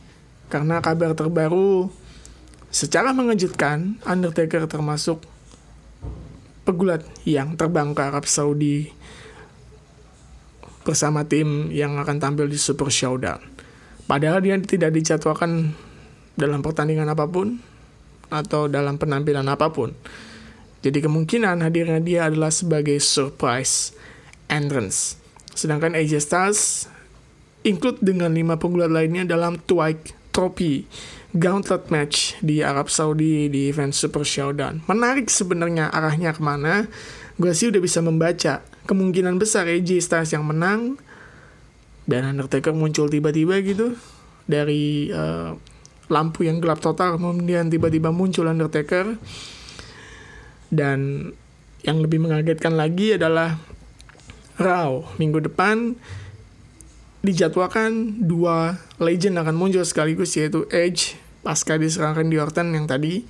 karena 0.49 0.81
kabar 0.81 1.13
terbaru 1.17 1.93
Secara 2.73 3.13
mengejutkan, 3.13 4.01
Undertaker 4.09 4.65
termasuk 4.65 5.21
pegulat 6.65 7.05
yang 7.29 7.53
terbang 7.61 7.93
ke 7.93 8.01
Arab 8.01 8.25
Saudi 8.25 8.89
bersama 10.81 11.29
tim 11.29 11.69
yang 11.69 12.01
akan 12.01 12.17
tampil 12.17 12.49
di 12.49 12.57
Super 12.57 12.89
Showdown. 12.89 13.45
Padahal 14.09 14.41
dia 14.41 14.57
tidak 14.59 14.97
dijadwalkan 14.97 15.77
dalam 16.33 16.65
pertandingan 16.65 17.13
apa 17.13 17.29
pun 17.29 17.61
atau 18.33 18.67
dalam 18.73 18.97
penampilan 18.97 19.47
apa 19.53 19.69
pun. 19.69 19.93
Jadi 20.81 21.05
kemungkinan 21.05 21.61
hadirnya 21.61 22.01
dia 22.01 22.21
adalah 22.27 22.51
sebagai 22.51 22.99
surprise 22.99 23.95
entrance. 24.49 25.21
Sedangkan 25.53 25.93
AJ 25.93 26.25
Styles 26.25 26.91
include 27.63 28.01
dengan 28.03 28.33
lima 28.33 28.59
pegulat 28.59 28.91
lainnya 28.91 29.29
dalam 29.29 29.61
Twike 29.63 30.17
Trophy 30.33 30.89
gauntlet 31.33 31.89
match 31.89 32.37
di 32.45 32.61
Arab 32.61 32.93
Saudi 32.93 33.49
di 33.49 33.73
event 33.73 33.97
Super 33.97 34.25
Showdown. 34.25 34.85
Menarik 34.85 35.33
sebenarnya 35.33 35.89
arahnya 35.89 36.37
ke 36.37 36.43
mana. 36.45 36.87
Gue 37.41 37.57
sih 37.57 37.73
udah 37.73 37.81
bisa 37.81 38.05
membaca 38.05 38.61
kemungkinan 38.85 39.41
besar 39.41 39.65
AJ 39.65 40.05
Styles 40.05 40.33
yang 40.37 40.45
menang 40.45 41.01
dan 42.05 42.27
Undertaker 42.27 42.75
muncul 42.75 43.07
tiba-tiba 43.07 43.63
gitu 43.63 43.95
dari 44.45 45.09
uh, 45.15 45.55
lampu 46.11 46.45
yang 46.45 46.59
gelap 46.59 46.83
total 46.83 47.17
kemudian 47.17 47.71
tiba-tiba 47.71 48.11
muncul 48.11 48.51
Undertaker 48.51 49.17
dan 50.69 51.31
yang 51.87 51.99
lebih 52.03 52.21
mengagetkan 52.23 52.75
lagi 52.75 53.15
adalah 53.17 53.59
Raw 54.59 55.17
minggu 55.17 55.49
depan 55.49 55.97
dijadwalkan 57.23 58.21
dua 58.27 58.83
legend 58.99 59.39
akan 59.39 59.55
muncul 59.55 59.87
sekaligus 59.87 60.35
yaitu 60.35 60.67
Edge 60.75 61.22
pasca 61.43 61.77
diserahkan 61.77 62.31
di 62.31 62.39
Orton 62.39 62.73
yang 62.73 62.87
tadi 62.87 63.27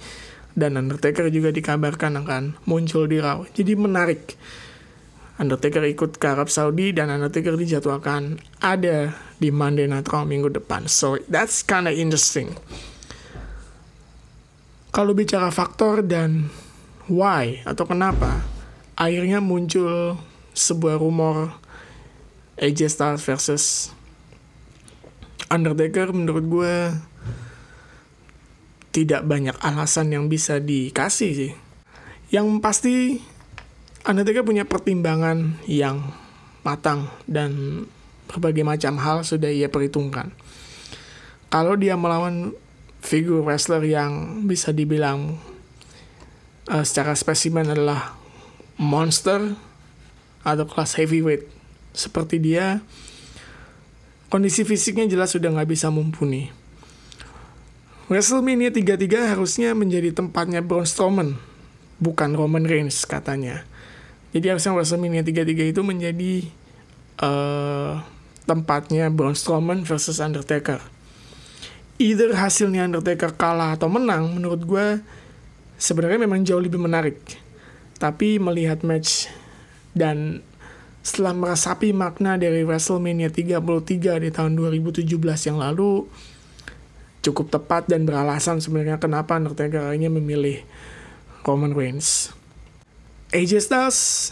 dan 0.52 0.76
Undertaker 0.76 1.32
juga 1.32 1.48
dikabarkan 1.48 2.20
akan 2.22 2.60
muncul 2.68 3.08
di 3.08 3.18
Raw. 3.18 3.48
Jadi 3.50 3.72
menarik. 3.74 4.36
Undertaker 5.40 5.82
ikut 5.88 6.20
ke 6.20 6.26
Arab 6.28 6.52
Saudi 6.52 6.92
dan 6.92 7.08
Undertaker 7.08 7.56
dijadwalkan 7.56 8.38
ada 8.60 9.16
di 9.40 9.48
Monday 9.48 9.88
Night 9.88 10.06
Raw 10.06 10.28
minggu 10.28 10.52
depan. 10.52 10.86
So 10.86 11.18
that's 11.26 11.64
kinda 11.64 11.90
interesting. 11.90 12.54
Kalau 14.92 15.16
bicara 15.16 15.48
faktor 15.48 16.04
dan 16.04 16.52
why 17.08 17.64
atau 17.64 17.88
kenapa, 17.88 18.44
akhirnya 18.92 19.40
muncul 19.40 20.20
sebuah 20.52 21.00
rumor 21.00 21.56
AJ 22.60 22.92
Styles 22.92 23.24
versus 23.24 23.64
Undertaker 25.48 26.12
menurut 26.12 26.44
gue 26.44 26.76
tidak 28.92 29.24
banyak 29.24 29.56
alasan 29.64 30.12
yang 30.12 30.28
bisa 30.28 30.60
dikasih 30.60 31.32
sih. 31.32 31.52
Yang 32.28 32.46
pasti 32.60 32.94
Undertaker 34.02 34.42
punya 34.42 34.66
pertimbangan 34.66 35.62
yang 35.70 36.10
matang 36.66 37.06
dan 37.30 37.84
berbagai 38.26 38.66
macam 38.66 38.98
hal 38.98 39.22
sudah 39.22 39.46
ia 39.46 39.70
perhitungkan. 39.70 40.34
Kalau 41.46 41.78
dia 41.78 41.94
melawan 41.94 42.50
figur 42.98 43.46
wrestler 43.46 43.82
yang 43.86 44.42
bisa 44.50 44.74
dibilang 44.74 45.38
uh, 46.66 46.82
secara 46.82 47.14
spesimen 47.14 47.70
adalah 47.70 48.18
monster 48.74 49.54
atau 50.42 50.66
kelas 50.66 50.98
heavyweight 50.98 51.46
seperti 51.94 52.42
dia, 52.42 52.82
kondisi 54.26 54.66
fisiknya 54.66 55.06
jelas 55.06 55.30
sudah 55.30 55.54
nggak 55.54 55.70
bisa 55.70 55.94
mumpuni 55.94 56.61
WrestleMania 58.10 58.74
33 58.74 59.36
harusnya 59.36 59.74
menjadi 59.78 60.10
tempatnya 60.10 60.58
Braun 60.58 60.86
Strowman, 60.88 61.38
bukan 62.02 62.34
Roman 62.34 62.66
Reigns 62.66 63.06
katanya. 63.06 63.62
Jadi 64.34 64.50
harusnya 64.50 64.74
WrestleMania 64.74 65.22
33 65.22 65.70
itu 65.70 65.80
menjadi 65.86 66.32
uh, 67.22 68.02
tempatnya 68.48 69.06
Braun 69.12 69.38
Strowman 69.38 69.86
versus 69.86 70.18
Undertaker. 70.18 70.82
Either 72.02 72.34
hasilnya 72.34 72.88
Undertaker 72.90 73.36
kalah 73.38 73.78
atau 73.78 73.86
menang, 73.86 74.34
menurut 74.34 74.66
gue 74.66 74.86
sebenarnya 75.78 76.18
memang 76.26 76.42
jauh 76.42 76.58
lebih 76.58 76.82
menarik. 76.82 77.22
Tapi 78.02 78.42
melihat 78.42 78.82
match 78.82 79.30
dan 79.94 80.42
setelah 81.02 81.34
merasapi 81.34 81.90
makna 81.94 82.34
dari 82.34 82.66
WrestleMania 82.66 83.30
33 83.30 84.22
di 84.22 84.30
tahun 84.34 84.52
2017 84.58 85.06
yang 85.46 85.58
lalu, 85.58 86.06
cukup 87.22 87.54
tepat 87.54 87.86
dan 87.86 88.02
beralasan 88.04 88.58
sebenarnya 88.58 88.98
kenapa 88.98 89.38
Undertaker 89.38 89.94
akhirnya 89.94 90.10
memilih 90.10 90.66
Roman 91.46 91.72
Reigns. 91.72 92.34
AJ 93.32 93.70
Styles 93.70 94.30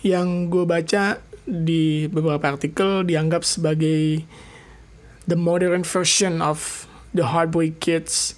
yang 0.00 0.48
gue 0.48 0.64
baca 0.64 1.20
di 1.44 2.08
beberapa 2.08 2.56
artikel 2.56 3.04
dianggap 3.04 3.44
sebagai 3.44 4.24
the 5.28 5.38
modern 5.38 5.84
version 5.84 6.40
of 6.40 6.88
the 7.12 7.30
Hardboy 7.30 7.76
Kids, 7.78 8.34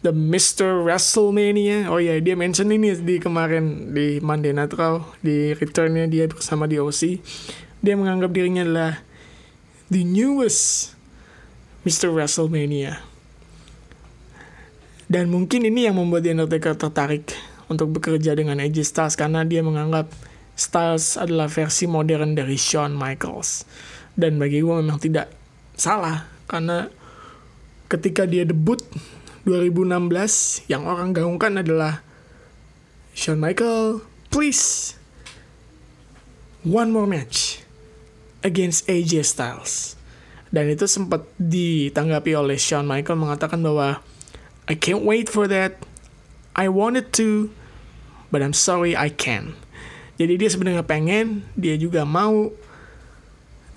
the 0.00 0.10
Mr. 0.10 0.82
WrestleMania. 0.82 1.86
Oh 1.86 2.00
ya, 2.00 2.16
yeah, 2.16 2.18
dia 2.18 2.34
mention 2.34 2.72
ini 2.72 2.96
di 2.98 3.20
kemarin 3.22 3.94
di 3.94 4.18
Monday 4.18 4.50
Night 4.50 4.74
Raw 4.74 5.04
di 5.20 5.54
returnnya 5.54 6.08
dia 6.08 6.26
bersama 6.26 6.66
di 6.66 6.80
OC. 6.80 7.22
Dia 7.82 7.94
menganggap 7.94 8.32
dirinya 8.34 8.62
adalah 8.64 8.92
the 9.92 10.02
newest 10.02 10.94
Mr. 11.82 12.10
WrestleMania. 12.14 13.11
Dan 15.12 15.28
mungkin 15.28 15.68
ini 15.68 15.84
yang 15.84 16.00
membuat 16.00 16.24
The 16.24 16.32
Undertaker 16.32 16.72
tertarik 16.72 17.36
untuk 17.68 18.00
bekerja 18.00 18.32
dengan 18.32 18.56
AJ 18.56 18.88
Styles 18.88 19.12
karena 19.12 19.44
dia 19.44 19.60
menganggap 19.60 20.08
Styles 20.56 21.20
adalah 21.20 21.52
versi 21.52 21.84
modern 21.84 22.32
dari 22.32 22.56
Shawn 22.56 22.96
Michaels. 22.96 23.68
Dan 24.16 24.40
bagi 24.40 24.64
gue 24.64 24.72
memang 24.72 24.96
tidak 24.96 25.28
salah 25.76 26.24
karena 26.48 26.88
ketika 27.92 28.24
dia 28.24 28.48
debut 28.48 28.80
2016 29.44 30.72
yang 30.72 30.88
orang 30.88 31.12
gaungkan 31.12 31.60
adalah 31.60 32.00
Shawn 33.12 33.36
Michael, 33.36 34.00
please 34.32 34.96
one 36.64 36.88
more 36.88 37.04
match 37.04 37.60
against 38.40 38.88
AJ 38.88 39.28
Styles. 39.28 39.92
Dan 40.48 40.72
itu 40.72 40.88
sempat 40.88 41.28
ditanggapi 41.36 42.32
oleh 42.32 42.56
Shawn 42.56 42.88
Michael 42.88 43.20
mengatakan 43.20 43.60
bahwa 43.60 44.00
I 44.72 44.74
can't 44.74 45.04
wait 45.04 45.28
for 45.28 45.44
that. 45.52 45.84
I 46.56 46.72
wanted 46.72 47.12
to, 47.20 47.52
but 48.32 48.40
I'm 48.40 48.56
sorry 48.56 48.96
I 48.96 49.12
can't. 49.12 49.52
Jadi 50.16 50.40
dia 50.40 50.48
sebenarnya 50.48 50.80
pengen, 50.88 51.44
dia 51.60 51.76
juga 51.76 52.08
mau, 52.08 52.48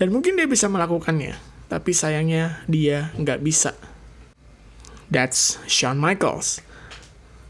dan 0.00 0.08
mungkin 0.08 0.40
dia 0.40 0.48
bisa 0.48 0.72
melakukannya. 0.72 1.36
Tapi 1.68 1.92
sayangnya 1.92 2.64
dia 2.64 3.12
nggak 3.20 3.44
bisa. 3.44 3.76
That's 5.12 5.60
Shawn 5.68 6.00
Michaels. 6.00 6.64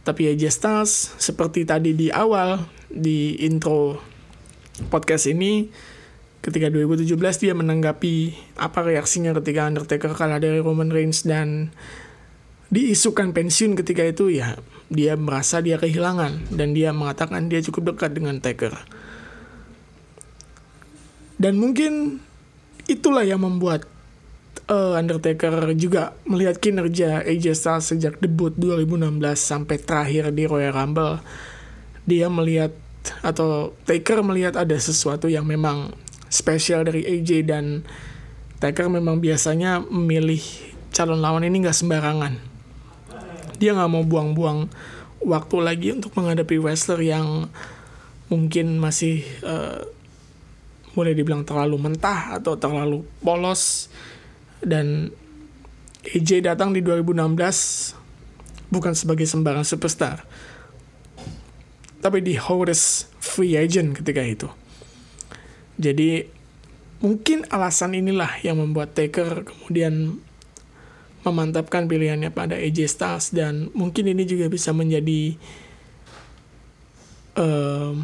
Tapi 0.02 0.34
AJ 0.34 0.50
Styles, 0.50 1.14
seperti 1.14 1.62
tadi 1.62 1.94
di 1.94 2.10
awal, 2.10 2.66
di 2.90 3.46
intro 3.46 4.02
podcast 4.90 5.30
ini, 5.30 5.70
ketika 6.42 6.66
2017 6.66 7.14
dia 7.46 7.54
menanggapi 7.54 8.34
apa 8.58 8.78
reaksinya 8.82 9.30
ketika 9.38 9.70
Undertaker 9.70 10.18
kalah 10.18 10.42
dari 10.42 10.58
Roman 10.58 10.90
Reigns 10.90 11.22
dan 11.22 11.70
diisukan 12.66 13.30
pensiun 13.30 13.78
ketika 13.78 14.02
itu 14.02 14.34
ya 14.42 14.58
dia 14.86 15.18
merasa 15.18 15.58
dia 15.58 15.78
kehilangan 15.78 16.54
dan 16.54 16.74
dia 16.74 16.94
mengatakan 16.94 17.50
dia 17.50 17.62
cukup 17.62 17.94
dekat 17.94 18.14
dengan 18.14 18.38
Taker. 18.38 18.74
Dan 21.36 21.60
mungkin 21.60 22.22
itulah 22.88 23.26
yang 23.26 23.42
membuat 23.42 23.84
uh, 24.70 24.96
Undertaker 24.96 25.74
juga 25.76 26.16
melihat 26.24 26.56
kinerja 26.62 27.26
AJ 27.26 27.44
Styles 27.58 27.86
sejak 27.92 28.14
debut 28.22 28.54
2016 28.56 29.20
sampai 29.36 29.76
terakhir 29.82 30.32
di 30.32 30.48
Royal 30.48 30.72
Rumble. 30.72 31.20
Dia 32.06 32.30
melihat 32.30 32.72
atau 33.20 33.74
Taker 33.84 34.22
melihat 34.22 34.54
ada 34.58 34.74
sesuatu 34.78 35.26
yang 35.26 35.44
memang 35.44 35.92
spesial 36.30 36.86
dari 36.86 37.04
AJ 37.04 37.30
dan 37.46 37.84
Taker 38.62 38.88
memang 38.88 39.20
biasanya 39.20 39.84
memilih 39.84 40.40
calon 40.94 41.20
lawan 41.20 41.44
ini 41.44 41.66
nggak 41.66 41.76
sembarangan 41.76 42.55
dia 43.56 43.76
nggak 43.76 43.90
mau 43.90 44.04
buang-buang 44.04 44.68
waktu 45.24 45.56
lagi 45.60 45.88
untuk 45.96 46.12
menghadapi 46.14 46.60
wrestler 46.60 47.00
yang 47.02 47.48
mungkin 48.28 48.76
masih 48.78 49.24
uh, 49.42 49.82
boleh 50.96 51.12
dibilang 51.12 51.44
terlalu 51.44 51.76
mentah 51.76 52.40
atau 52.40 52.56
terlalu 52.56 53.04
polos. 53.20 53.92
Dan 54.60 55.12
AJ 56.06 56.48
datang 56.48 56.72
di 56.72 56.80
2016 56.80 57.16
bukan 58.72 58.92
sebagai 58.96 59.28
sembarang 59.28 59.66
superstar 59.66 60.24
tapi 62.06 62.22
di 62.22 62.38
Horace 62.38 63.10
free 63.18 63.58
agent 63.58 63.98
ketika 63.98 64.22
itu. 64.22 64.48
Jadi 65.74 66.22
mungkin 67.02 67.42
alasan 67.50 67.98
inilah 67.98 68.38
yang 68.46 68.62
membuat 68.62 68.94
Taker 68.94 69.42
kemudian 69.42 70.22
memantapkan 71.26 71.90
pilihannya 71.90 72.30
pada 72.30 72.54
AJ 72.54 72.78
Styles 72.86 73.26
dan 73.34 73.66
mungkin 73.74 74.06
ini 74.06 74.22
juga 74.22 74.46
bisa 74.46 74.70
menjadi 74.70 75.34
uh, 77.34 77.98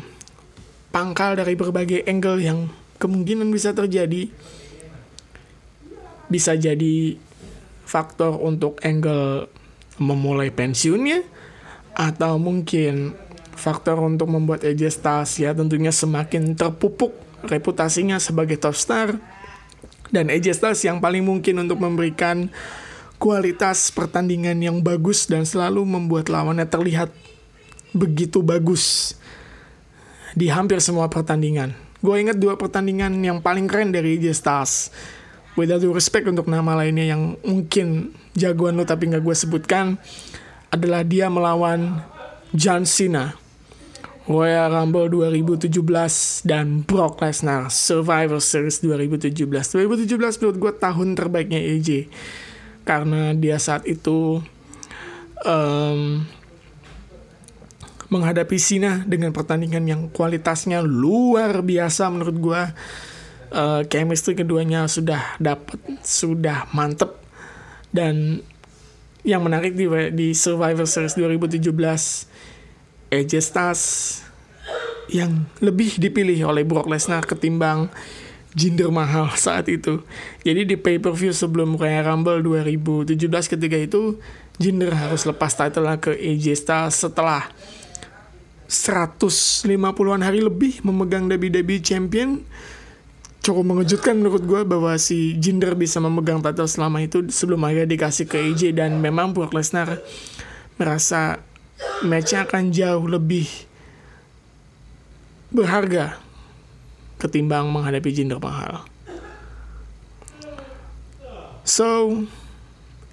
pangkal 0.91 1.39
dari 1.39 1.55
berbagai 1.55 2.03
angle 2.11 2.43
yang 2.43 2.67
kemungkinan 2.99 3.47
bisa 3.55 3.71
terjadi. 3.71 4.27
Bisa 6.27 6.59
jadi 6.59 7.15
faktor 7.87 8.41
untuk 8.43 8.83
angle 8.83 9.47
memulai 10.01 10.51
pensiunnya 10.51 11.23
atau 11.93 12.41
mungkin 12.41 13.13
faktor 13.53 14.01
untuk 14.01 14.33
membuat 14.33 14.65
AJ 14.65 14.99
Styles 14.99 15.33
ya 15.37 15.53
tentunya 15.53 15.93
semakin 15.93 16.57
terpupuk 16.57 17.13
reputasinya 17.47 18.17
sebagai 18.19 18.59
top 18.59 18.75
star. 18.75 19.09
Dan 20.13 20.29
AJ 20.29 20.61
Styles 20.61 20.83
yang 20.85 21.01
paling 21.01 21.25
mungkin 21.25 21.65
untuk 21.65 21.81
memberikan 21.81 22.53
kualitas 23.23 23.95
pertandingan 23.95 24.59
yang 24.59 24.83
bagus 24.83 25.31
dan 25.31 25.47
selalu 25.47 25.87
membuat 25.87 26.27
lawannya 26.27 26.67
terlihat 26.67 27.15
begitu 27.95 28.43
bagus 28.43 29.15
di 30.35 30.51
hampir 30.51 30.83
semua 30.83 31.07
pertandingan. 31.07 31.71
Gue 32.03 32.19
inget 32.19 32.35
dua 32.35 32.59
pertandingan 32.59 33.15
yang 33.23 33.39
paling 33.39 33.71
keren 33.71 33.95
dari 33.95 34.19
AJ 34.19 34.43
Styles. 34.43 34.91
Without 35.55 35.79
due 35.79 35.95
respect 35.95 36.27
untuk 36.27 36.51
nama 36.51 36.75
lainnya 36.75 37.15
yang 37.15 37.39
mungkin 37.47 38.11
jagoan 38.35 38.75
lo 38.75 38.83
tapi 38.83 39.07
nggak 39.07 39.23
gue 39.23 39.37
sebutkan 39.39 40.01
adalah 40.75 41.07
dia 41.07 41.31
melawan 41.31 42.03
John 42.57 42.89
Cena 42.89 43.39
Royal 44.27 44.73
Rumble 44.73 45.13
2017 45.31 45.69
dan 46.43 46.83
Brock 46.83 47.23
Lesnar 47.23 47.71
Survivor 47.71 48.43
Series 48.43 48.83
2017. 48.83 49.47
2017 49.47 50.19
menurut 50.19 50.59
gue 50.59 50.73
tahun 50.75 51.09
terbaiknya 51.15 51.61
AJ 51.61 51.89
karena 52.83 53.35
dia 53.35 53.59
saat 53.63 53.87
itu 53.87 54.43
um, 55.47 56.27
menghadapi 58.13 58.61
Sina 58.61 59.01
dengan 59.09 59.33
pertandingan 59.33 59.85
yang 59.89 60.03
kualitasnya 60.13 60.85
luar 60.85 61.65
biasa 61.65 62.13
menurut 62.13 62.37
gue 62.37 62.63
uh, 63.57 63.81
chemistry 63.89 64.37
keduanya 64.37 64.85
sudah 64.85 65.41
dapat 65.41 65.81
sudah 66.05 66.69
mantep. 66.77 67.17
Dan 67.93 68.41
yang 69.25 69.41
menarik 69.45 69.73
di, 69.73 69.89
di 70.13 70.37
Survivor 70.37 70.85
Series 70.85 71.17
2017 71.17 71.73
AJ 73.13 73.33
Styles 73.41 73.85
yang 75.13 75.45
lebih 75.61 76.01
dipilih 76.01 76.49
oleh 76.49 76.65
Brock 76.65 76.89
Lesnar 76.89 77.25
ketimbang 77.29 77.93
Jinder 78.53 78.93
mahal 78.93 79.33
saat 79.41 79.69
itu. 79.69 80.05
Jadi 80.45 80.69
di 80.69 80.77
pay-per-view 80.77 81.33
sebelum 81.33 81.77
Royal 81.77 82.05
Rumble 82.05 82.45
2017 82.45 83.19
ketika 83.29 83.77
itu 83.77 84.21
Jinder 84.61 84.93
harus 84.93 85.25
lepas 85.25 85.57
title 85.57 85.89
ke 85.97 86.13
AJ 86.13 86.61
Styles 86.61 86.97
setelah 87.01 87.49
150-an 88.69 90.23
hari 90.25 90.41
lebih 90.41 90.81
memegang 90.85 91.29
WWE 91.29 91.81
Champion. 91.81 92.45
Cukup 93.43 93.67
mengejutkan 93.67 94.23
menurut 94.23 94.47
gue 94.47 94.63
bahwa 94.63 94.95
si 95.03 95.35
Jinder 95.35 95.75
bisa 95.75 95.99
memegang 95.99 96.39
title 96.39 96.71
selama 96.71 97.03
itu 97.03 97.27
sebelum 97.27 97.67
akhirnya 97.67 97.91
dikasih 97.91 98.31
ke 98.31 98.39
AJ 98.39 98.79
dan 98.79 99.03
memang 99.03 99.35
Brock 99.35 99.51
Lesnar 99.51 99.99
merasa 100.79 101.43
matchnya 102.07 102.47
akan 102.47 102.71
jauh 102.71 103.03
lebih 103.11 103.51
berharga 105.51 106.22
ketimbang 107.23 107.71
menghadapi 107.71 108.11
Jinder 108.11 108.43
Mahal. 108.43 108.83
So, 111.63 112.19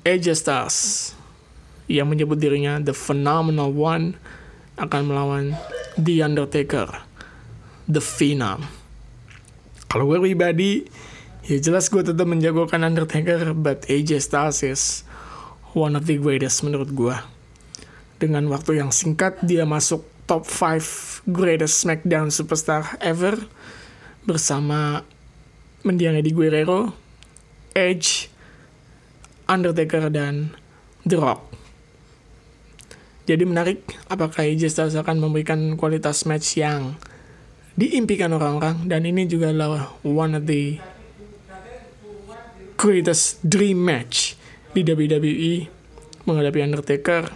AJ 0.01 0.41
Styles 0.41 1.13
yang 1.85 2.09
menyebut 2.09 2.41
dirinya 2.41 2.81
The 2.81 2.97
Phenomenal 2.97 3.69
One 3.69 4.17
akan 4.81 5.01
melawan 5.05 5.45
The 6.01 6.25
Undertaker, 6.25 6.89
The 7.85 8.01
Phenom. 8.01 8.65
Kalau 9.85 10.09
gue 10.09 10.17
pribadi, 10.17 10.89
ya 11.45 11.61
jelas 11.61 11.93
gue 11.93 12.01
tetap 12.01 12.25
menjagokan 12.25 12.81
Undertaker, 12.81 13.53
but 13.53 13.85
AJ 13.85 14.25
Styles 14.25 14.65
is 14.65 15.05
one 15.77 15.93
of 15.93 16.09
the 16.09 16.17
greatest 16.17 16.65
menurut 16.65 16.89
gue. 16.97 17.13
Dengan 18.17 18.49
waktu 18.49 18.81
yang 18.81 18.89
singkat, 18.89 19.37
dia 19.45 19.69
masuk 19.69 20.01
top 20.25 20.45
5 20.45 21.25
greatest 21.29 21.85
SmackDown 21.85 22.33
superstar 22.33 22.97
ever 23.01 23.37
bersama 24.29 25.01
mendiang 25.81 26.13
Eddie 26.13 26.37
Guerrero, 26.37 26.93
Edge, 27.73 28.29
Undertaker, 29.49 30.13
dan 30.13 30.53
The 31.01 31.17
Rock. 31.17 31.49
Jadi 33.25 33.41
menarik, 33.45 33.81
apakah 34.05 34.45
AJ 34.45 34.69
Styles 34.69 34.93
akan 34.93 35.17
memberikan 35.17 35.73
kualitas 35.73 36.29
match 36.29 36.61
yang 36.61 36.93
diimpikan 37.73 38.29
orang-orang 38.37 38.85
dan 38.85 39.01
ini 39.09 39.25
juga 39.25 39.49
adalah 39.49 39.97
one 40.05 40.37
of 40.37 40.45
the 40.45 40.77
greatest 42.77 43.41
dream 43.41 43.81
match 43.81 44.37
di 44.77 44.85
WWE 44.85 45.69
menghadapi 46.29 46.59
Undertaker. 46.61 47.33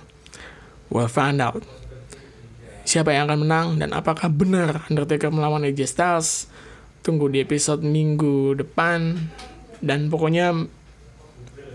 We'll 0.94 1.10
find 1.10 1.42
out 1.42 1.66
siapa 2.86 3.14
yang 3.18 3.30
akan 3.30 3.40
menang 3.50 3.68
dan 3.82 3.90
apakah 3.98 4.30
benar 4.30 4.86
Undertaker 4.90 5.34
melawan 5.34 5.66
AJ 5.66 5.90
Styles. 5.90 6.53
Tunggu 7.04 7.28
di 7.28 7.44
episode 7.44 7.84
minggu 7.84 8.56
depan 8.56 9.20
dan 9.84 10.08
pokoknya 10.08 10.56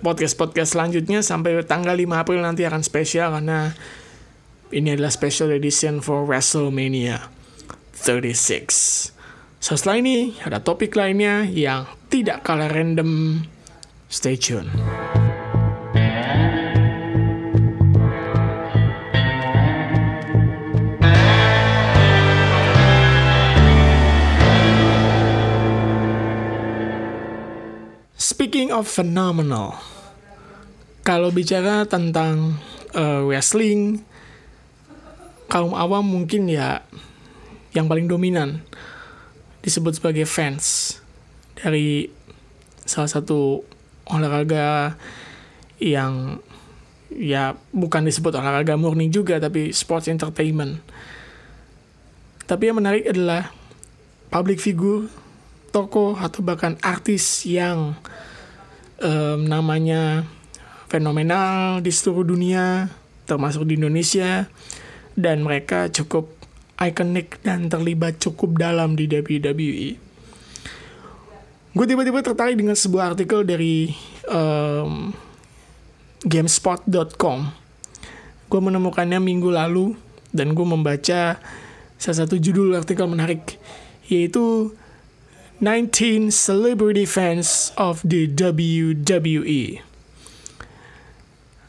podcast-podcast 0.00 0.72
selanjutnya 0.72 1.20
sampai 1.20 1.60
tanggal 1.68 1.92
5 1.92 2.08
April 2.16 2.40
nanti 2.40 2.64
akan 2.64 2.80
spesial 2.80 3.36
karena 3.36 3.76
ini 4.72 4.96
adalah 4.96 5.12
special 5.12 5.52
edition 5.52 6.00
for 6.00 6.24
WrestleMania 6.24 7.28
36. 7.92 9.12
So 9.60 9.74
setelah 9.76 10.00
ini 10.00 10.38
ada 10.40 10.64
topik 10.64 10.96
lainnya 10.96 11.44
yang 11.44 11.84
tidak 12.08 12.46
kalah 12.46 12.72
random. 12.72 13.44
Stay 14.08 14.40
tune. 14.40 14.72
Speaking 28.68 28.84
of 28.84 28.92
phenomenal, 29.00 29.80
kalau 31.00 31.32
bicara 31.32 31.88
tentang 31.88 32.60
uh, 32.92 33.24
wrestling, 33.24 34.04
kaum 35.48 35.72
awam 35.72 36.04
mungkin 36.04 36.52
ya 36.52 36.84
yang 37.72 37.88
paling 37.88 38.04
dominan 38.04 38.60
disebut 39.64 39.96
sebagai 39.96 40.28
fans 40.28 41.00
dari 41.56 42.12
salah 42.84 43.08
satu 43.08 43.64
olahraga 44.04 45.00
yang 45.80 46.36
ya 47.08 47.56
bukan 47.72 48.04
disebut 48.04 48.36
olahraga 48.36 48.76
murni 48.76 49.08
juga 49.08 49.40
tapi 49.40 49.72
sports 49.72 50.12
entertainment. 50.12 50.84
Tapi 52.44 52.68
yang 52.68 52.76
menarik 52.76 53.08
adalah 53.08 53.48
public 54.28 54.60
figure 54.60 55.08
tokoh 55.72 56.20
atau 56.20 56.44
bahkan 56.44 56.76
artis 56.84 57.48
yang 57.48 57.96
um, 59.03 59.46
namanya 59.46 60.26
fenomenal 60.88 61.84
di 61.84 61.92
seluruh 61.92 62.24
dunia, 62.24 62.88
termasuk 63.28 63.68
di 63.68 63.76
Indonesia, 63.76 64.49
dan 65.18 65.44
mereka 65.44 65.90
cukup 65.92 66.32
ikonik 66.78 67.42
dan 67.42 67.66
terlibat 67.66 68.22
cukup 68.22 68.55
dalam 68.57 68.94
di 68.94 69.11
WWE. 69.11 69.99
Gue 71.74 71.86
tiba-tiba 71.86 72.24
tertarik 72.24 72.59
dengan 72.59 72.74
sebuah 72.74 73.14
artikel 73.14 73.44
dari 73.46 73.92
um, 74.30 75.12
Gamespot.com. 76.26 77.38
Gue 78.49 78.61
menemukannya 78.64 79.20
minggu 79.20 79.53
lalu 79.53 79.94
dan 80.32 80.57
gue 80.57 80.66
membaca 80.66 81.38
salah 81.99 82.18
satu 82.24 82.38
judul 82.40 82.74
artikel 82.78 83.07
menarik 83.11 83.59
yaitu 84.09 84.72
19 85.59 86.30
Celebrity 86.30 87.02
Fans 87.02 87.74
of 87.74 87.98
the 88.06 88.30
WWE. 88.30 89.82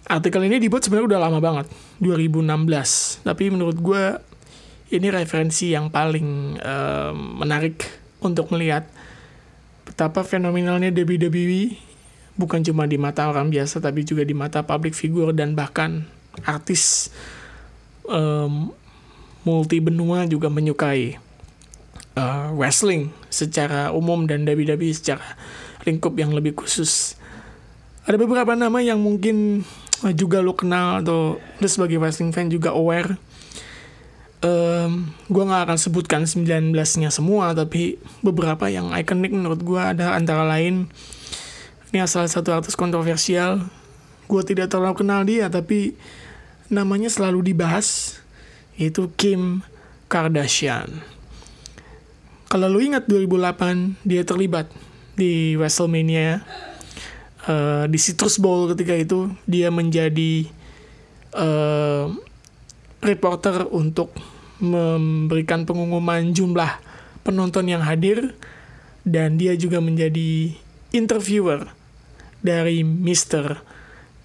Artikel 0.05 0.45
ini 0.45 0.61
dibuat 0.61 0.85
sebenarnya 0.85 1.17
udah 1.17 1.21
lama 1.25 1.39
banget, 1.41 1.65
2016. 1.97 3.25
Tapi 3.25 3.49
menurut 3.49 3.81
gue 3.81 4.03
ini 4.93 5.09
referensi 5.09 5.73
yang 5.73 5.89
paling 5.89 6.61
um, 6.61 7.41
menarik 7.41 7.81
untuk 8.21 8.53
melihat 8.53 8.85
betapa 9.89 10.21
fenomenalnya 10.21 10.93
WWE 10.93 11.73
bukan 12.37 12.61
cuma 12.61 12.85
di 12.85 13.01
mata 13.01 13.25
orang 13.25 13.49
biasa 13.49 13.81
tapi 13.81 14.05
juga 14.05 14.21
di 14.21 14.37
mata 14.37 14.61
public 14.61 14.93
figure 14.93 15.33
dan 15.33 15.57
bahkan 15.57 16.05
artis 16.45 17.09
um, 18.05 18.69
multi 19.41 19.81
benua 19.81 20.29
juga 20.29 20.47
menyukai 20.47 21.28
uh, 22.19 22.51
wrestling 22.51 23.15
secara 23.31 23.95
umum 23.95 24.27
dan 24.27 24.43
WWE 24.43 24.91
secara 24.91 25.23
lingkup 25.87 26.19
yang 26.19 26.35
lebih 26.35 26.59
khusus. 26.59 27.15
Ada 28.03 28.19
beberapa 28.19 28.51
nama 28.59 28.83
yang 28.83 28.99
mungkin 28.99 29.63
juga 30.15 30.43
lo 30.43 30.55
kenal 30.55 31.03
atau 31.03 31.39
lo 31.39 31.67
sebagai 31.67 31.95
wrestling 31.95 32.35
fan 32.35 32.51
juga 32.51 32.75
aware. 32.75 33.15
Um, 34.39 35.11
gue 35.27 35.43
gak 35.43 35.67
akan 35.67 35.77
sebutkan 35.79 36.21
19-nya 36.23 37.11
semua, 37.11 37.51
tapi 37.51 37.99
beberapa 38.23 38.71
yang 38.71 38.95
ikonik 38.95 39.35
menurut 39.35 39.59
gue 39.59 39.79
ada 39.79 40.15
antara 40.15 40.47
lain 40.47 40.87
ini 41.89 42.05
salah 42.05 42.29
satu 42.29 42.53
artis 42.53 42.77
kontroversial. 42.77 43.65
Gue 44.29 44.45
tidak 44.45 44.69
terlalu 44.69 44.95
kenal 45.03 45.25
dia, 45.25 45.49
tapi 45.49 45.97
namanya 46.69 47.09
selalu 47.09 47.51
dibahas, 47.51 48.21
yaitu 48.77 49.09
Kim 49.17 49.65
Kardashian. 50.05 51.01
Kalau 52.49 52.65
lu 52.65 52.81
ingat 52.81 53.05
2008 53.05 54.01
dia 54.01 54.25
terlibat 54.25 54.73
di 55.13 55.53
WrestleMania 55.53 56.41
uh, 57.45 57.85
di 57.85 57.97
Citrus 58.01 58.41
Bowl 58.41 58.73
ketika 58.73 58.97
itu 58.97 59.29
dia 59.45 59.69
menjadi 59.69 60.49
uh, 61.37 62.09
reporter 63.05 63.69
untuk 63.69 64.17
memberikan 64.57 65.69
pengumuman 65.69 66.33
jumlah 66.33 66.81
penonton 67.21 67.69
yang 67.69 67.85
hadir 67.85 68.33
dan 69.05 69.37
dia 69.37 69.53
juga 69.53 69.77
menjadi 69.77 70.49
interviewer 70.89 71.69
dari 72.41 72.81
Mr. 72.81 73.61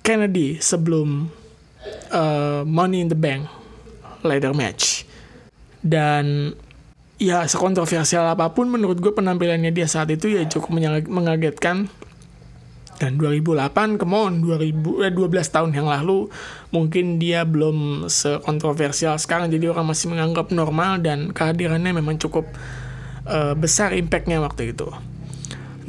Kennedy 0.00 0.64
sebelum 0.64 1.28
uh, 2.08 2.64
Money 2.64 3.04
in 3.04 3.12
the 3.12 3.18
Bank 3.18 3.52
ladder 4.24 4.56
match 4.56 5.04
dan 5.84 6.56
ya 7.24 7.48
sekontroversial 7.48 8.36
apa 8.36 8.52
pun 8.52 8.68
menurut 8.68 9.00
gue 9.00 9.12
penampilannya 9.16 9.72
dia 9.72 9.88
saat 9.88 10.12
itu 10.12 10.28
ya 10.36 10.44
cukup 10.44 10.76
mengagetkan. 11.08 11.88
Dan 12.94 13.18
2008 13.18 13.98
come 13.98 14.14
on 14.14 14.32
2000 14.46 15.02
eh, 15.02 15.10
12 15.10 15.34
tahun 15.50 15.74
yang 15.74 15.90
lalu 15.90 16.30
mungkin 16.70 17.18
dia 17.18 17.42
belum 17.42 18.06
sekontroversial 18.06 19.18
sekarang. 19.18 19.50
Jadi 19.50 19.66
orang 19.66 19.90
masih 19.90 20.14
menganggap 20.14 20.54
normal 20.54 21.02
dan 21.02 21.34
kehadirannya 21.34 21.90
memang 21.90 22.22
cukup 22.22 22.46
uh, 23.26 23.58
besar 23.58 23.98
impactnya 23.98 24.38
waktu 24.38 24.70
itu. 24.76 24.86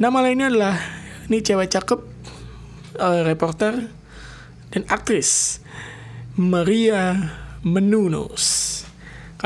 Nama 0.02 0.18
lainnya 0.18 0.50
adalah 0.50 0.76
ini 1.30 1.38
cewek 1.46 1.70
cakep 1.78 2.00
uh, 2.98 3.22
reporter 3.22 3.86
dan 4.74 4.82
aktris 4.90 5.62
Maria 6.34 7.14
Menounos 7.62 8.75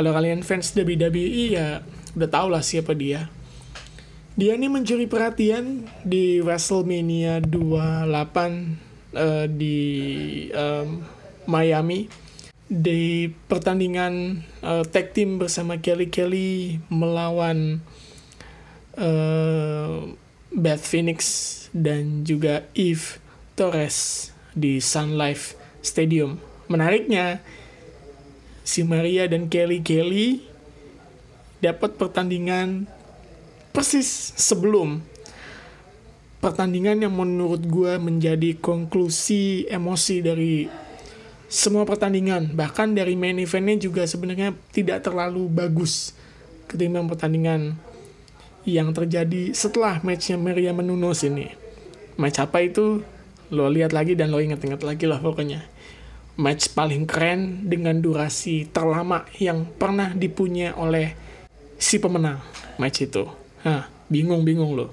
kalau 0.01 0.17
kalian 0.17 0.41
fans 0.41 0.73
WWE 0.73 1.61
ya 1.61 1.85
udah 2.17 2.31
tau 2.33 2.49
lah 2.49 2.65
siapa 2.65 2.97
dia. 2.97 3.29
Dia 4.33 4.57
ini 4.57 4.73
mencuri 4.73 5.05
perhatian 5.05 5.85
di 6.09 6.41
WrestleMania 6.41 7.45
28 7.45 8.09
uh, 9.13 9.45
di 9.45 9.79
um, 10.57 11.05
Miami 11.45 12.09
di 12.65 13.29
pertandingan 13.45 14.41
uh, 14.65 14.89
tag 14.89 15.13
team 15.13 15.37
bersama 15.37 15.77
Kelly 15.77 16.09
Kelly 16.09 16.81
melawan 16.89 17.85
uh, 18.97 20.09
Beth 20.49 20.81
Phoenix 20.81 21.21
dan 21.77 22.25
juga 22.25 22.65
Eve 22.73 23.21
Torres 23.53 24.33
di 24.57 24.81
Sun 24.81 25.21
Life 25.21 25.61
Stadium. 25.85 26.41
Menariknya, 26.73 27.45
si 28.71 28.87
Maria 28.87 29.27
dan 29.27 29.51
Kelly 29.51 29.83
Kelly 29.83 30.47
dapat 31.59 31.99
pertandingan 31.99 32.87
persis 33.75 34.31
sebelum 34.39 35.03
pertandingan 36.39 37.03
yang 37.03 37.11
menurut 37.11 37.67
gue 37.67 37.99
menjadi 37.99 38.55
konklusi 38.63 39.67
emosi 39.67 40.23
dari 40.23 40.71
semua 41.51 41.83
pertandingan. 41.83 42.55
Bahkan 42.55 42.95
dari 42.95 43.19
main 43.19 43.43
eventnya 43.43 43.75
juga 43.91 44.07
sebenarnya 44.07 44.55
tidak 44.71 45.03
terlalu 45.03 45.51
bagus 45.51 46.15
ketimbang 46.71 47.11
pertandingan 47.11 47.75
yang 48.63 48.95
terjadi 48.95 49.51
setelah 49.51 49.99
matchnya 50.07 50.39
Maria 50.39 50.71
Menounos 50.71 51.27
ini. 51.27 51.51
Match 52.15 52.39
apa 52.39 52.63
itu? 52.63 53.03
Lo 53.51 53.67
lihat 53.67 53.91
lagi 53.91 54.15
dan 54.15 54.31
lo 54.31 54.39
ingat-ingat 54.39 54.87
lagi 54.87 55.11
lah 55.11 55.19
pokoknya 55.19 55.80
match 56.41 56.73
paling 56.73 57.05
keren 57.05 57.69
dengan 57.69 58.01
durasi 58.01 58.65
terlama 58.73 59.29
yang 59.37 59.69
pernah 59.69 60.17
dipunya 60.17 60.73
oleh 60.73 61.13
si 61.77 62.01
pemenang 62.01 62.41
match 62.81 63.05
itu. 63.05 63.29
Hah, 63.61 63.93
bingung-bingung 64.09 64.73
loh. 64.73 64.91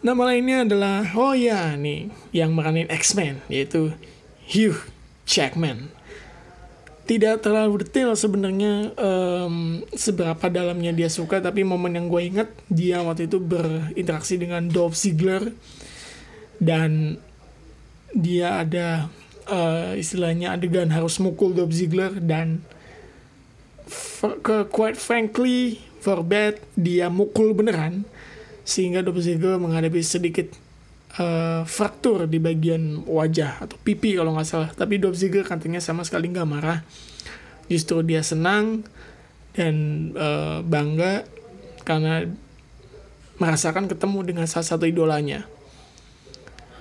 Nama 0.00 0.32
lainnya 0.32 0.64
adalah, 0.64 1.04
oh 1.16 1.36
ya 1.36 1.76
nih, 1.76 2.08
yang 2.32 2.56
meranin 2.56 2.88
X-Men, 2.88 3.40
yaitu 3.52 3.92
Hugh 4.48 4.80
Jackman. 5.28 5.92
Tidak 7.04 7.42
terlalu 7.42 7.84
detail 7.84 8.16
sebenarnya 8.16 8.96
um, 8.96 9.84
seberapa 9.92 10.46
dalamnya 10.48 10.96
dia 10.96 11.12
suka, 11.12 11.42
tapi 11.44 11.68
momen 11.68 12.00
yang 12.00 12.06
gue 12.08 12.22
ingat, 12.22 12.48
dia 12.72 13.04
waktu 13.04 13.28
itu 13.28 13.36
berinteraksi 13.42 14.40
dengan 14.40 14.72
Dolph 14.72 14.96
Ziggler, 14.96 15.52
dan 16.56 17.20
dia 18.16 18.62
ada 18.62 19.12
uh, 19.50 19.92
istilahnya 19.98 20.54
adegan 20.54 20.94
harus 20.94 21.18
mukul 21.18 21.52
Dolph 21.52 21.74
Ziggler, 21.74 22.14
dan 22.22 22.62
ke 24.46 24.70
quite 24.70 24.94
frankly, 24.94 25.82
for 25.98 26.22
bad, 26.22 26.62
dia 26.78 27.10
mukul 27.10 27.52
beneran, 27.52 28.06
sehingga 28.62 29.02
Dolph 29.02 29.20
Ziggler 29.20 29.58
menghadapi 29.58 29.98
sedikit 30.00 30.54
uh, 31.18 31.66
fraktur 31.66 32.30
di 32.30 32.38
bagian 32.38 33.02
wajah 33.04 33.66
atau 33.66 33.74
pipi 33.82 34.14
kalau 34.14 34.38
nggak 34.38 34.46
salah. 34.46 34.70
Tapi 34.70 35.02
Dolph 35.02 35.18
Ziggler 35.18 35.42
katanya 35.42 35.82
sama 35.82 36.06
sekali 36.06 36.30
nggak 36.30 36.48
marah. 36.48 36.86
Justru 37.66 38.02
dia 38.06 38.22
senang 38.22 38.86
dan 39.54 39.74
uh, 40.14 40.62
bangga 40.62 41.26
karena 41.82 42.26
merasakan 43.42 43.90
ketemu 43.90 44.18
dengan 44.22 44.46
salah 44.46 44.68
satu 44.68 44.86
idolanya 44.86 45.48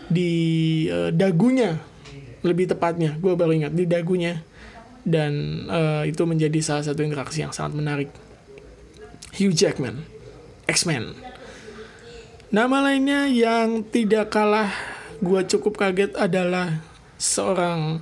di 0.09 0.85
uh, 0.89 1.13
dagunya 1.13 1.77
lebih 2.45 2.71
tepatnya 2.71 3.15
gue 3.19 3.33
baru 3.35 3.55
ingat 3.55 3.73
di 3.75 3.85
dagunya. 3.89 4.41
Dan 4.99 5.65
uh, 5.71 6.03
itu 6.03 6.21
menjadi 6.27 6.59
salah 6.59 6.83
satu 6.83 7.01
interaksi 7.01 7.41
yang 7.41 7.55
sangat 7.55 7.73
menarik. 7.79 8.09
Hugh 9.35 9.55
Jackman 9.55 10.03
X-Men. 10.69 11.17
Nama 12.49 12.77
lainnya 12.81 13.29
yang 13.29 13.85
tidak 13.85 14.33
kalah 14.33 14.69
gue 15.21 15.41
cukup 15.49 15.77
kaget 15.77 16.17
adalah 16.17 16.81
seorang 17.19 18.01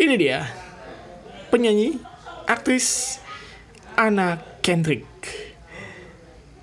ini 0.00 0.14
dia 0.16 0.48
penyanyi 1.52 2.00
aktris 2.48 3.18
Anna 3.94 4.40
Kendrick. 4.64 5.06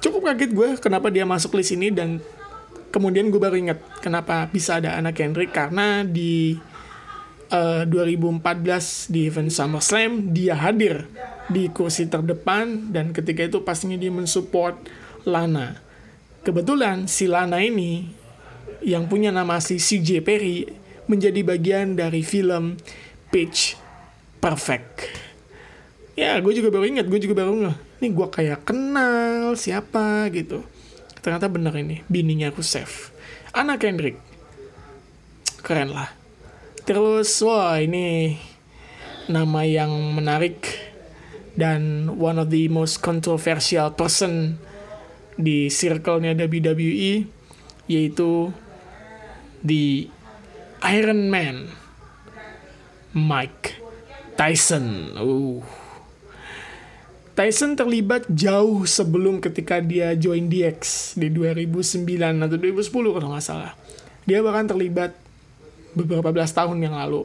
Cukup 0.01 0.33
kaget 0.33 0.51
gue 0.51 0.69
kenapa 0.81 1.13
dia 1.13 1.23
masuk 1.23 1.55
list 1.55 1.77
ini 1.77 1.93
dan 1.93 2.19
kemudian 2.91 3.31
gue 3.31 3.41
baru 3.41 3.55
ingat 3.57 3.79
kenapa 4.03 4.45
bisa 4.51 4.77
ada 4.77 4.99
Anna 4.99 5.15
Kendrick 5.15 5.55
karena 5.55 6.03
di 6.03 6.59
uh, 7.49 7.83
eh, 7.83 7.89
2014 7.89 9.09
di 9.09 9.31
event 9.31 9.49
SummerSlam 9.49 10.35
dia 10.35 10.59
hadir 10.59 11.07
di 11.47 11.71
kursi 11.71 12.05
terdepan 12.11 12.91
dan 12.93 13.15
ketika 13.15 13.47
itu 13.47 13.63
pastinya 13.63 13.95
dia 13.95 14.11
mensupport 14.11 14.75
Lana 15.23 15.91
Kebetulan 16.41 17.05
si 17.05 17.29
Lana 17.29 17.61
ini 17.61 18.09
yang 18.81 19.05
punya 19.05 19.29
nama 19.29 19.61
asli 19.61 19.77
CJ 19.77 20.25
Perry 20.25 20.65
menjadi 21.05 21.45
bagian 21.45 21.93
dari 21.93 22.25
film 22.25 22.81
Pitch 23.29 23.77
Perfect. 24.41 25.05
Ya, 26.17 26.41
gue 26.41 26.53
juga 26.57 26.73
baru 26.73 26.89
ingat, 26.89 27.05
gue 27.05 27.21
juga 27.21 27.45
baru 27.45 27.53
nggak. 27.61 27.77
Ini 28.01 28.07
gue 28.09 28.27
kayak 28.33 28.59
kenal 28.65 29.53
siapa 29.53 30.25
gitu. 30.33 30.65
Ternyata 31.21 31.47
bener 31.49 31.73
ini, 31.77 32.01
bininya 32.09 32.49
Rusev. 32.49 33.13
Anak 33.53 33.85
Kendrick. 33.85 34.17
Keren 35.61 35.93
lah. 35.93 36.09
Terus, 36.81 37.29
wah 37.45 37.77
ini 37.77 38.37
nama 39.29 39.61
yang 39.61 40.17
menarik 40.17 40.65
dan 41.53 42.09
one 42.17 42.41
of 42.41 42.49
the 42.49 42.65
most 42.73 43.05
controversial 43.05 43.93
person 43.93 44.57
di 45.37 45.69
circle-nya 45.69 46.33
WWE 46.33 47.29
yaitu 47.85 48.49
di 49.61 50.09
Iron 50.81 51.29
Man 51.29 51.69
Mike 53.13 53.77
Tyson. 54.39 55.13
Uh. 55.19 55.80
Tyson 57.31 57.79
terlibat 57.79 58.27
jauh 58.27 58.83
sebelum 58.83 59.39
ketika 59.39 59.79
dia 59.79 60.11
join 60.19 60.51
DX 60.51 61.13
di 61.15 61.31
2009 61.31 62.03
atau 62.19 62.57
2010 62.59 63.15
kalau 63.15 63.29
nggak 63.31 63.45
salah. 63.45 63.73
Dia 64.27 64.43
bahkan 64.43 64.67
terlibat 64.67 65.15
beberapa 65.95 66.31
belas 66.35 66.51
tahun 66.51 66.83
yang 66.83 66.95
lalu. 66.95 67.23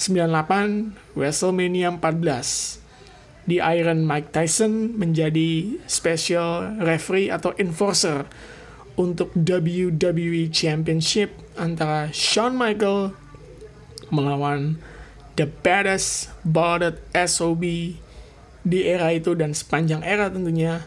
98 0.00 1.16
WrestleMania 1.16 1.92
14 1.96 2.80
di 3.44 3.60
Iron 3.60 4.04
Mike 4.04 4.32
Tyson 4.32 4.96
menjadi 4.96 5.80
special 5.84 6.80
referee 6.80 7.28
atau 7.28 7.52
enforcer 7.60 8.24
untuk 8.96 9.32
WWE 9.36 10.52
Championship 10.52 11.32
antara 11.56 12.12
Shawn 12.12 12.56
Michael 12.56 13.16
melawan 14.12 14.76
The 15.40 15.48
Baddest 15.48 16.32
Balded 16.44 17.00
SOB 17.16 17.64
di 18.60 18.84
era 18.84 19.12
itu 19.14 19.32
dan 19.32 19.56
sepanjang 19.56 20.04
era 20.04 20.28
tentunya 20.28 20.84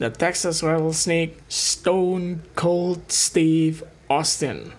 The 0.00 0.10
Texas 0.10 0.64
Rattlesnake 0.64 1.38
Stone 1.46 2.42
Cold 2.58 3.06
Steve 3.12 3.84
Austin. 4.10 4.72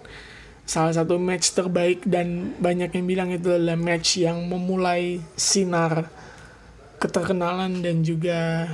Salah 0.64 0.96
satu 0.96 1.20
match 1.20 1.54
terbaik 1.54 2.08
dan 2.08 2.58
banyak 2.58 2.92
yang 2.96 3.06
bilang 3.06 3.30
itu 3.32 3.52
adalah 3.52 3.78
match 3.78 4.20
yang 4.20 4.48
memulai 4.48 5.20
sinar 5.36 6.08
keterkenalan 7.04 7.84
dan 7.84 8.00
juga 8.02 8.72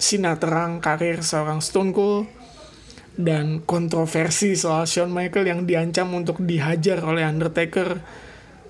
sinar 0.00 0.40
terang 0.40 0.80
karir 0.80 1.20
seorang 1.20 1.60
Stone 1.60 1.92
Cold 1.92 2.24
dan 3.18 3.60
kontroversi 3.66 4.54
soal 4.54 4.86
Shawn 4.86 5.10
Michael 5.10 5.50
yang 5.50 5.60
diancam 5.66 6.14
untuk 6.14 6.38
dihajar 6.38 7.02
oleh 7.02 7.26
Undertaker 7.26 7.98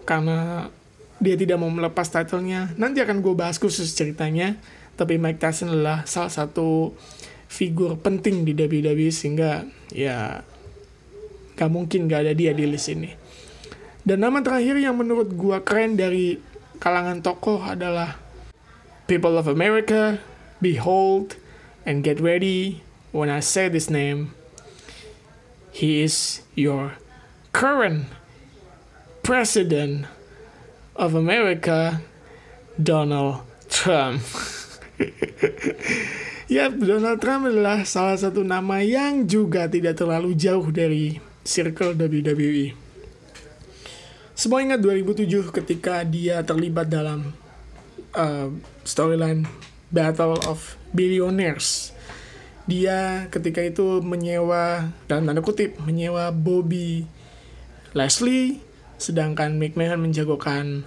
karena 0.09 0.73
dia 1.19 1.35
tidak 1.35 1.59
mau 1.59 1.71
melepas 1.71 2.07
titlenya. 2.07 2.75
Nanti 2.79 3.03
akan 3.03 3.23
gue 3.23 3.35
bahas 3.35 3.59
khusus 3.59 3.91
ceritanya. 3.95 4.59
Tapi 4.99 5.15
Mike 5.19 5.39
Tyson 5.39 5.71
adalah 5.71 6.03
salah 6.11 6.31
satu 6.31 6.95
figur 7.47 7.99
penting 7.99 8.43
di 8.43 8.53
WWE 8.55 9.11
sehingga 9.15 9.63
ya 9.95 10.43
gak 11.55 11.71
mungkin 11.71 12.11
gak 12.11 12.27
ada 12.27 12.33
dia 12.35 12.51
di 12.55 12.67
list 12.67 12.91
ini. 12.91 13.15
Dan 14.03 14.25
nama 14.25 14.43
terakhir 14.43 14.79
yang 14.79 14.99
menurut 14.99 15.31
gue 15.35 15.59
keren 15.63 15.99
dari 15.99 16.39
kalangan 16.79 17.23
tokoh 17.23 17.63
adalah 17.63 18.19
People 19.09 19.41
of 19.41 19.49
America, 19.49 20.21
behold 20.61 21.41
and 21.89 22.05
get 22.05 22.21
ready 22.21 22.85
when 23.11 23.33
I 23.33 23.41
say 23.41 23.73
this 23.73 23.89
name. 23.89 24.37
He 25.73 26.05
is 26.05 26.45
your 26.53 27.01
current 27.57 28.13
President 29.25 30.05
of 30.99 31.15
America, 31.15 32.03
Donald 32.75 33.47
Trump. 33.71 34.19
ya, 36.51 36.67
Donald 36.75 37.23
Trump 37.23 37.47
adalah 37.47 37.87
salah 37.87 38.19
satu 38.19 38.43
nama 38.43 38.83
yang 38.83 39.23
juga 39.31 39.71
tidak 39.71 39.95
terlalu 39.95 40.35
jauh 40.35 40.67
dari 40.75 41.23
circle 41.47 41.95
WWE. 41.95 42.75
Semua 44.35 44.63
ingat 44.63 44.83
2007 44.83 45.55
ketika 45.55 46.03
dia 46.03 46.43
terlibat 46.43 46.91
dalam 46.91 47.31
uh, 48.15 48.51
storyline 48.83 49.47
Battle 49.91 50.39
of 50.47 50.79
Billionaires. 50.91 51.95
Dia 52.69 53.27
ketika 53.33 53.65
itu 53.65 54.05
menyewa 54.05 54.93
dan 55.09 55.25
tanda 55.25 55.41
kutip 55.41 55.81
menyewa 55.81 56.29
Bobby 56.31 57.09
Leslie, 57.97 58.61
sedangkan 58.99 59.57
McMahon 59.57 60.05
menjagokan 60.05 60.85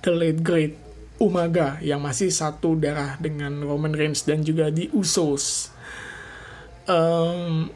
The 0.00 0.12
Late 0.12 0.42
Great 0.42 0.74
Umaga 1.22 1.78
yang 1.78 2.02
masih 2.02 2.34
satu 2.34 2.74
darah 2.74 3.14
dengan 3.22 3.62
Roman 3.62 3.94
Reigns 3.94 4.26
dan 4.26 4.42
juga 4.42 4.68
di 4.74 4.90
Usos. 4.90 5.70
Um, 6.84 7.70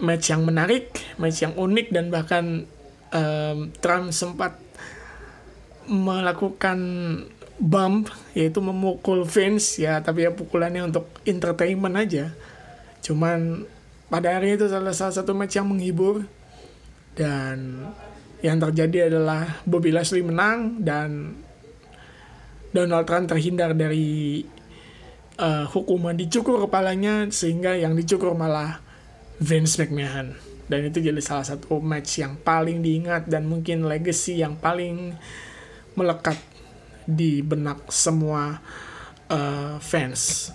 match 0.00 0.32
yang 0.32 0.42
menarik, 0.48 0.96
match 1.20 1.44
yang 1.44 1.54
unik 1.54 1.92
dan 1.92 2.08
bahkan 2.08 2.64
um, 3.12 3.70
Trump 3.78 4.10
sempat 4.16 4.56
melakukan 5.88 6.78
bump 7.58 8.14
yaitu 8.38 8.62
memukul 8.62 9.26
fans 9.26 9.82
ya 9.82 9.98
tapi 9.98 10.24
ya 10.24 10.30
pukulannya 10.30 10.86
untuk 10.86 11.10
entertainment 11.26 11.98
aja 11.98 12.30
cuman 13.02 13.66
pada 14.06 14.38
hari 14.38 14.54
itu 14.54 14.70
salah 14.70 14.94
satu 14.94 15.34
match 15.34 15.58
yang 15.58 15.66
menghibur 15.66 16.22
dan 17.18 17.82
yang 18.44 18.62
terjadi 18.62 19.10
adalah 19.10 19.62
Bobby 19.66 19.90
Lashley 19.90 20.22
menang 20.22 20.78
dan 20.82 21.38
Donald 22.70 23.08
Trump 23.08 23.26
terhindar 23.26 23.74
dari 23.74 24.44
uh, 25.40 25.66
hukuman 25.66 26.14
dicukur 26.14 26.62
kepalanya 26.68 27.26
sehingga 27.32 27.74
yang 27.74 27.98
dicukur 27.98 28.36
malah 28.36 28.78
Vince 29.42 29.80
McMahon 29.82 30.48
dan 30.68 30.84
itu 30.84 31.00
jadi 31.00 31.18
salah 31.24 31.48
satu 31.48 31.80
match 31.80 32.20
yang 32.20 32.36
paling 32.44 32.84
diingat 32.84 33.24
dan 33.24 33.48
mungkin 33.48 33.88
legacy 33.88 34.44
yang 34.44 34.60
paling 34.60 35.16
melekat 35.96 36.36
di 37.08 37.40
benak 37.40 37.88
semua 37.88 38.60
uh, 39.32 39.80
fans. 39.80 40.52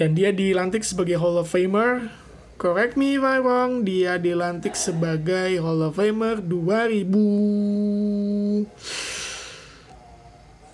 Dan 0.00 0.16
dia 0.16 0.32
dilantik 0.32 0.80
sebagai 0.80 1.20
Hall 1.20 1.40
of 1.40 1.52
Famer 1.52 2.08
correct 2.56 2.96
me 2.96 3.14
if 3.16 3.24
I 3.24 3.38
wrong, 3.40 3.84
dia 3.84 4.18
dilantik 4.20 4.76
sebagai 4.76 5.60
Hall 5.60 5.82
of 5.84 5.96
Famer 5.96 6.40
2000 6.40 8.66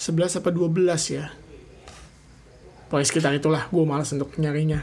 11 0.03 0.43
apa 0.43 0.51
12 0.51 1.14
ya. 1.14 1.30
Pokoknya 2.91 3.07
sekitar 3.07 3.33
itulah, 3.39 3.70
gue 3.70 3.85
malas 3.87 4.11
untuk 4.11 4.35
nyarinya. 4.35 4.83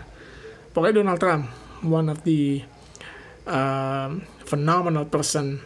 Pokoknya 0.71 1.03
Donald 1.03 1.19
Trump, 1.19 1.51
one 1.83 2.07
of 2.07 2.23
the 2.23 2.63
um, 3.43 4.23
phenomenal 4.47 5.11
person 5.11 5.59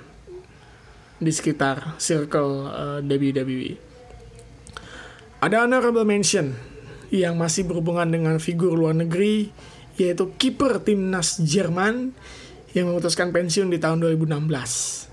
di 1.21 1.29
sekitar 1.29 2.01
circle 2.01 2.67
uh, 2.67 2.99
WWE. 3.05 3.77
Ada 5.43 5.67
honorable 5.67 6.07
mention 6.07 6.55
yang 7.13 7.37
masih 7.37 7.69
berhubungan 7.69 8.09
dengan 8.09 8.41
figur 8.41 8.73
luar 8.73 8.97
negeri, 8.97 9.53
yaitu 9.97 10.33
kiper 10.37 10.81
timnas 10.81 11.37
Jerman 11.41 12.13
yang 12.73 12.89
memutuskan 12.89 13.29
pensiun 13.29 13.69
di 13.69 13.77
tahun 13.77 14.01
2016. 14.01 15.09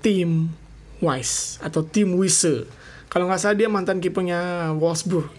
Tim 0.00 0.52
Weiss 1.00 1.60
atau 1.60 1.84
Tim 1.84 2.16
Wisse. 2.16 2.68
Kalau 3.08 3.28
nggak 3.28 3.40
salah 3.40 3.56
dia 3.56 3.68
mantan 3.68 4.00
kipernya 4.00 4.72
Wolfsburg. 4.76 5.32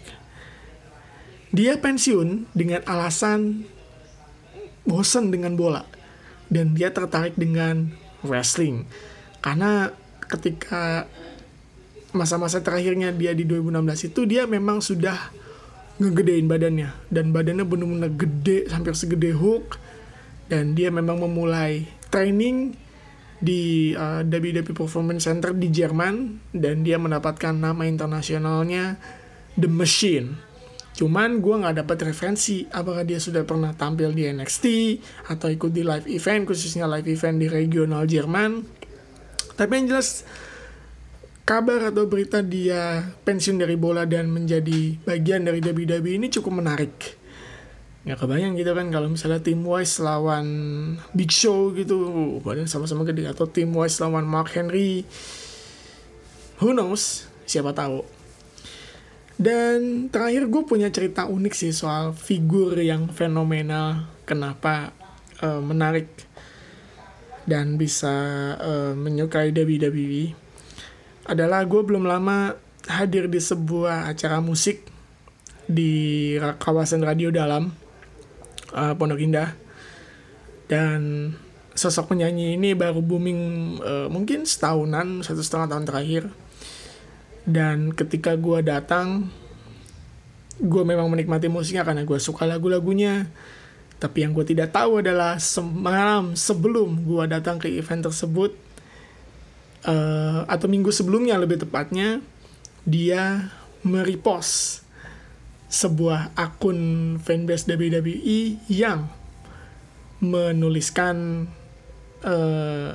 Dia 1.54 1.78
pensiun 1.78 2.50
dengan 2.54 2.82
alasan 2.86 3.66
bosan 4.86 5.34
dengan 5.34 5.58
bola 5.58 5.82
dan 6.46 6.78
dia 6.78 6.94
tertarik 6.94 7.34
dengan 7.34 7.90
wrestling 8.22 8.86
karena 9.42 9.90
ketika 10.30 11.10
masa-masa 12.14 12.62
terakhirnya 12.62 13.10
dia 13.10 13.34
di 13.34 13.42
2016 13.44 14.14
itu 14.14 14.20
dia 14.24 14.46
memang 14.46 14.78
sudah 14.78 15.34
ngegedein 15.96 16.44
badannya 16.44 16.92
dan 17.08 17.32
badannya 17.32 17.64
benar-benar 17.64 18.12
gede 18.12 18.68
hampir 18.68 18.92
segede 18.92 19.32
Hulk 19.32 19.80
dan 20.52 20.76
dia 20.76 20.92
memang 20.92 21.18
memulai 21.18 21.88
training 22.12 22.76
di 23.36 23.92
uh, 23.92 24.24
WWE 24.24 24.64
Performance 24.72 25.28
Center 25.28 25.52
di 25.52 25.68
Jerman 25.68 26.40
dan 26.56 26.80
dia 26.80 26.96
mendapatkan 26.96 27.52
nama 27.52 27.84
internasionalnya 27.84 28.96
The 29.56 29.68
Machine. 29.68 30.36
Cuman 30.96 31.44
gue 31.44 31.54
nggak 31.60 31.84
dapat 31.84 32.08
referensi 32.08 32.64
apakah 32.72 33.04
dia 33.04 33.20
sudah 33.20 33.44
pernah 33.44 33.76
tampil 33.76 34.16
di 34.16 34.24
NXT 34.32 34.64
atau 35.28 35.52
ikut 35.52 35.68
di 35.68 35.84
live 35.84 36.08
event 36.08 36.48
khususnya 36.48 36.88
live 36.88 37.04
event 37.04 37.36
di 37.36 37.52
regional 37.52 38.08
Jerman. 38.08 38.64
Tapi 39.60 39.72
yang 39.76 39.92
jelas 39.92 40.24
kabar 41.46 41.94
atau 41.94 42.10
berita 42.10 42.42
dia 42.42 43.06
pensiun 43.22 43.62
dari 43.62 43.78
bola 43.78 44.02
dan 44.02 44.34
menjadi 44.34 44.98
bagian 45.06 45.46
dari 45.46 45.62
WWE 45.62 46.18
ini 46.18 46.26
cukup 46.26 46.58
menarik. 46.58 47.14
Nggak 48.02 48.18
kebayang 48.18 48.58
gitu 48.58 48.74
kan 48.74 48.90
kalau 48.90 49.06
misalnya 49.06 49.38
tim 49.38 49.62
Wise 49.62 50.02
lawan 50.02 50.46
Big 51.14 51.30
Show 51.30 51.70
gitu, 51.70 51.96
badan 52.42 52.66
sama-sama 52.66 53.06
gede 53.06 53.30
atau 53.30 53.46
tim 53.46 53.70
Wise 53.70 54.02
lawan 54.02 54.26
Mark 54.26 54.50
Henry. 54.58 55.06
Who 56.58 56.74
knows? 56.74 57.30
Siapa 57.46 57.70
tahu. 57.70 58.02
Dan 59.38 60.10
terakhir 60.10 60.50
gue 60.50 60.62
punya 60.66 60.90
cerita 60.90 61.30
unik 61.30 61.54
sih 61.54 61.70
soal 61.70 62.10
figur 62.10 62.74
yang 62.82 63.06
fenomenal. 63.06 64.10
Kenapa 64.26 64.90
uh, 65.46 65.62
menarik 65.62 66.10
dan 67.46 67.78
bisa 67.78 68.10
uh, 68.58 68.98
menyukai 68.98 69.54
WWE 69.54 70.45
adalah 71.26 71.66
gue 71.66 71.82
belum 71.82 72.06
lama 72.06 72.54
hadir 72.86 73.26
di 73.26 73.42
sebuah 73.42 74.06
acara 74.06 74.38
musik 74.38 74.86
di 75.66 76.34
kawasan 76.38 77.02
radio 77.02 77.34
dalam 77.34 77.74
uh, 78.70 78.94
Pondok 78.94 79.18
Indah. 79.18 79.50
Dan 80.66 81.30
sosok 81.74 82.14
penyanyi 82.14 82.58
ini 82.58 82.74
baru 82.74 83.02
booming 83.02 83.40
uh, 83.82 84.08
mungkin 84.10 84.46
setahunan 84.46 85.26
satu 85.26 85.42
setengah 85.42 85.74
tahun 85.74 85.84
terakhir. 85.86 86.22
Dan 87.46 87.94
ketika 87.94 88.34
gue 88.34 88.62
datang 88.62 89.30
gue 90.56 90.82
memang 90.82 91.06
menikmati 91.12 91.52
musiknya 91.52 91.84
karena 91.86 92.06
gue 92.06 92.18
suka 92.22 92.46
lagu-lagunya. 92.46 93.30
Tapi 93.96 94.26
yang 94.26 94.36
gue 94.36 94.44
tidak 94.46 94.76
tahu 94.76 95.00
adalah 95.02 95.40
semalam 95.42 96.36
sebelum 96.36 97.02
gue 97.02 97.24
datang 97.26 97.56
ke 97.58 97.66
event 97.70 98.06
tersebut 98.06 98.65
uh, 99.86 100.44
atau 100.50 100.66
minggu 100.66 100.90
sebelumnya 100.90 101.38
lebih 101.38 101.62
tepatnya 101.62 102.20
dia 102.82 103.50
merepost 103.86 104.82
sebuah 105.66 106.34
akun 106.38 107.18
fanbase 107.18 107.66
WWE 107.70 108.62
yang 108.70 109.10
menuliskan 110.22 111.46
uh, 112.22 112.94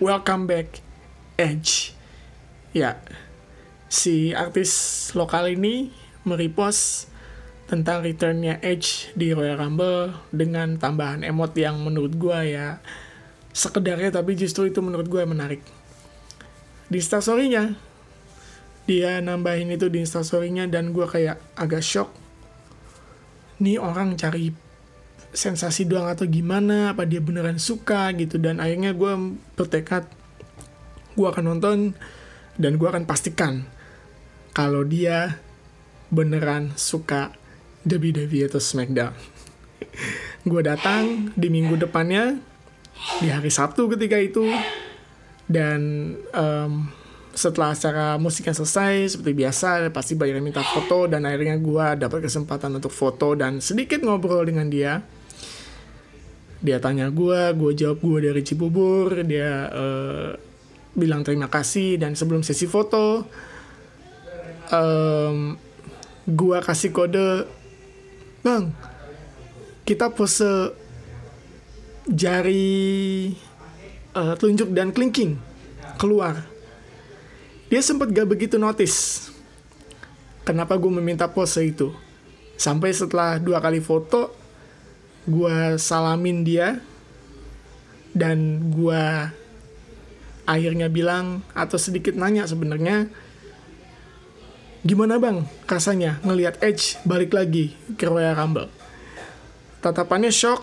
welcome 0.00 0.44
back 0.48 0.80
Edge. 1.36 1.92
Ya 2.76 3.00
si 3.86 4.36
artis 4.36 4.70
lokal 5.16 5.56
ini 5.56 5.94
merepost 6.26 7.08
tentang 7.66 8.02
returnnya 8.02 8.58
Edge 8.62 9.10
di 9.18 9.34
Royal 9.34 9.58
Rumble 9.58 10.14
dengan 10.30 10.78
tambahan 10.78 11.26
emot 11.26 11.54
yang 11.58 11.82
menurut 11.82 12.14
gue 12.14 12.54
ya 12.54 12.78
sekedarnya 13.50 14.14
tapi 14.14 14.38
justru 14.38 14.70
itu 14.70 14.78
menurut 14.84 15.08
gue 15.10 15.22
menarik 15.26 15.62
di 16.86 16.98
instastorynya 17.02 17.74
dia 18.86 19.18
nambahin 19.18 19.74
itu 19.74 19.90
di 19.90 19.98
instastorynya 20.06 20.70
dan 20.70 20.94
gue 20.94 21.02
kayak 21.02 21.42
agak 21.58 21.82
shock. 21.82 22.14
Nih 23.58 23.82
orang 23.82 24.14
cari 24.14 24.54
sensasi 25.34 25.90
doang 25.90 26.06
atau 26.06 26.22
gimana? 26.30 26.94
Apa 26.94 27.02
dia 27.02 27.18
beneran 27.18 27.58
suka 27.58 28.14
gitu? 28.14 28.38
Dan 28.38 28.62
akhirnya 28.62 28.94
gue 28.94 29.12
bertekad 29.58 30.06
gue 31.18 31.26
akan 31.26 31.44
nonton 31.50 31.98
dan 32.54 32.78
gue 32.78 32.86
akan 32.86 33.10
pastikan 33.10 33.66
kalau 34.54 34.86
dia 34.86 35.42
beneran 36.14 36.70
suka 36.78 37.34
WWE 37.82 38.46
atau 38.46 38.62
SmackDown. 38.62 39.12
Gue 40.50 40.62
datang 40.62 41.34
di 41.34 41.50
minggu 41.50 41.74
depannya 41.74 42.38
di 43.18 43.28
hari 43.28 43.50
Sabtu 43.50 43.90
ketika 43.90 44.16
itu 44.16 44.46
dan 45.46 45.80
um, 46.34 46.90
setelah 47.36 47.76
acara 47.76 48.16
musiknya 48.16 48.56
selesai 48.56 49.14
seperti 49.14 49.32
biasa 49.36 49.92
pasti 49.92 50.16
banyak 50.16 50.40
minta 50.40 50.64
foto 50.64 51.04
dan 51.04 51.28
akhirnya 51.28 51.60
gue 51.60 51.86
dapat 52.00 52.24
kesempatan 52.24 52.80
untuk 52.80 52.90
foto 52.90 53.36
dan 53.36 53.60
sedikit 53.60 54.00
ngobrol 54.00 54.48
dengan 54.48 54.66
dia. 54.72 55.04
Dia 56.64 56.80
tanya 56.80 57.12
gue 57.12 57.52
gue 57.52 57.72
jawab 57.76 58.00
gue 58.00 58.32
dari 58.32 58.42
Cibubur 58.42 59.20
dia 59.22 59.68
uh, 59.68 60.32
bilang 60.96 61.20
terima 61.20 61.52
kasih 61.52 62.00
dan 62.00 62.16
sebelum 62.16 62.40
sesi 62.40 62.64
foto 62.64 63.28
um, 64.72 65.52
gue 66.24 66.58
kasih 66.64 66.90
kode 66.90 67.44
bang 68.40 68.72
kita 69.84 70.10
pose 70.10 70.72
jari 72.08 73.36
uh, 74.16 74.34
telunjuk 74.40 74.72
dan 74.72 74.90
kelingking 74.96 75.36
keluar. 76.00 76.40
Dia 77.68 77.84
sempat 77.84 78.08
gak 78.08 78.30
begitu 78.30 78.56
notice 78.56 79.28
kenapa 80.48 80.80
gue 80.80 80.88
meminta 80.88 81.28
pose 81.28 81.60
itu. 81.60 81.92
Sampai 82.56 82.96
setelah 82.96 83.36
dua 83.36 83.60
kali 83.60 83.84
foto, 83.84 84.32
gue 85.28 85.76
salamin 85.76 86.40
dia 86.40 86.80
dan 88.16 88.64
gue 88.72 89.04
akhirnya 90.48 90.88
bilang 90.88 91.44
atau 91.52 91.76
sedikit 91.76 92.16
nanya 92.16 92.46
sebenarnya 92.48 93.10
gimana 94.86 95.18
bang 95.18 95.42
rasanya 95.66 96.22
ngelihat 96.22 96.62
Edge 96.62 96.96
balik 97.02 97.34
lagi 97.34 97.74
ke 97.98 98.06
Royal 98.06 98.38
Rumble 98.38 98.70
tatapannya 99.82 100.30
shock 100.30 100.62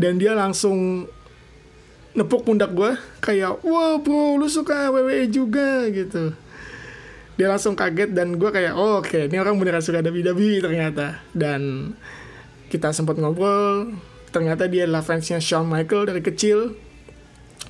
dan 0.00 0.16
dia 0.16 0.32
langsung 0.32 1.06
nepuk 2.12 2.44
pundak 2.44 2.76
gue 2.76 2.92
kayak 3.24 3.64
wow 3.64 3.96
bro 4.04 4.36
lu 4.36 4.48
suka 4.48 4.92
WWE 4.92 5.28
juga 5.32 5.88
gitu. 5.88 6.36
Dia 7.40 7.48
langsung 7.48 7.72
kaget 7.72 8.12
dan 8.12 8.36
gue 8.36 8.50
kayak 8.52 8.76
oh, 8.76 9.00
oke 9.00 9.08
okay, 9.08 9.24
ini 9.32 9.40
orang 9.40 9.56
beneran 9.56 9.80
suka 9.80 10.04
WWE 10.04 10.60
ternyata. 10.60 11.24
Dan 11.32 11.92
kita 12.68 12.92
sempat 12.92 13.16
ngobrol 13.16 13.96
ternyata 14.32 14.64
dia 14.68 14.88
adalah 14.88 15.04
fansnya 15.04 15.40
Shawn 15.40 15.68
Michael 15.68 16.12
dari 16.12 16.20
kecil. 16.20 16.76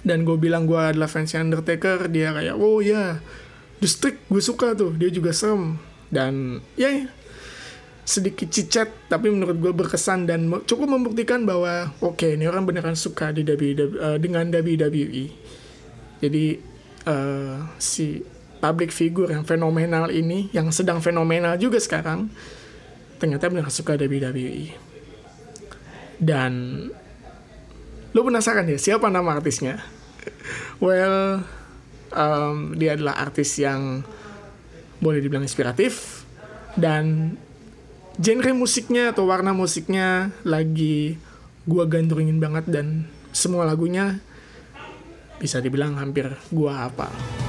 Dan 0.02 0.26
gue 0.26 0.34
bilang 0.34 0.66
gue 0.66 0.78
adalah 0.78 1.06
fansnya 1.06 1.46
Undertaker 1.46 2.10
dia 2.10 2.34
kayak 2.34 2.58
oh 2.58 2.82
ya 2.82 2.90
yeah. 2.90 3.10
The 3.78 3.86
Streak 3.90 4.26
gue 4.26 4.42
suka 4.42 4.74
tuh 4.74 4.94
dia 4.98 5.10
juga 5.14 5.30
serem. 5.30 5.78
Dan 6.10 6.58
ya 6.74 6.90
yeah, 6.90 7.06
sedikit 8.02 8.50
cicat 8.50 8.90
tapi 9.06 9.30
menurut 9.30 9.56
gue 9.62 9.72
berkesan 9.72 10.26
dan 10.26 10.50
cukup 10.66 10.90
membuktikan 10.90 11.46
bahwa 11.46 11.94
oke 12.02 12.18
okay, 12.18 12.34
ini 12.34 12.50
orang 12.50 12.66
beneran 12.66 12.98
suka 12.98 13.30
di 13.30 13.46
WWE, 13.46 13.74
uh, 13.98 14.18
dengan 14.18 14.50
WWE 14.50 15.24
jadi 16.18 16.44
uh, 17.06 17.70
si 17.78 18.26
public 18.58 18.90
figure 18.90 19.30
yang 19.30 19.46
fenomenal 19.46 20.10
ini 20.10 20.50
yang 20.50 20.70
sedang 20.74 20.98
fenomenal 20.98 21.54
juga 21.58 21.78
sekarang 21.78 22.26
ternyata 23.22 23.46
beneran 23.46 23.70
suka 23.70 23.94
WWE 23.94 24.74
dan 26.18 26.52
Lo 28.12 28.20
penasaran 28.28 28.68
ya 28.68 28.76
siapa 28.76 29.08
nama 29.08 29.36
artisnya? 29.36 29.80
Well, 30.82 31.46
um, 32.10 32.74
dia 32.74 32.98
adalah 32.98 33.22
artis 33.22 33.54
yang 33.62 34.02
boleh 34.98 35.22
dibilang 35.22 35.46
inspiratif 35.46 36.26
dan 36.74 37.34
genre 38.20 38.52
musiknya 38.52 39.12
atau 39.14 39.24
warna 39.24 39.56
musiknya 39.56 40.32
lagi 40.44 41.16
gua 41.64 41.86
gandrungin 41.88 42.42
banget 42.42 42.68
dan 42.68 43.06
semua 43.32 43.64
lagunya 43.64 44.20
bisa 45.40 45.58
dibilang 45.58 45.96
hampir 45.98 46.28
gua 46.52 46.86
hafal. 46.86 47.41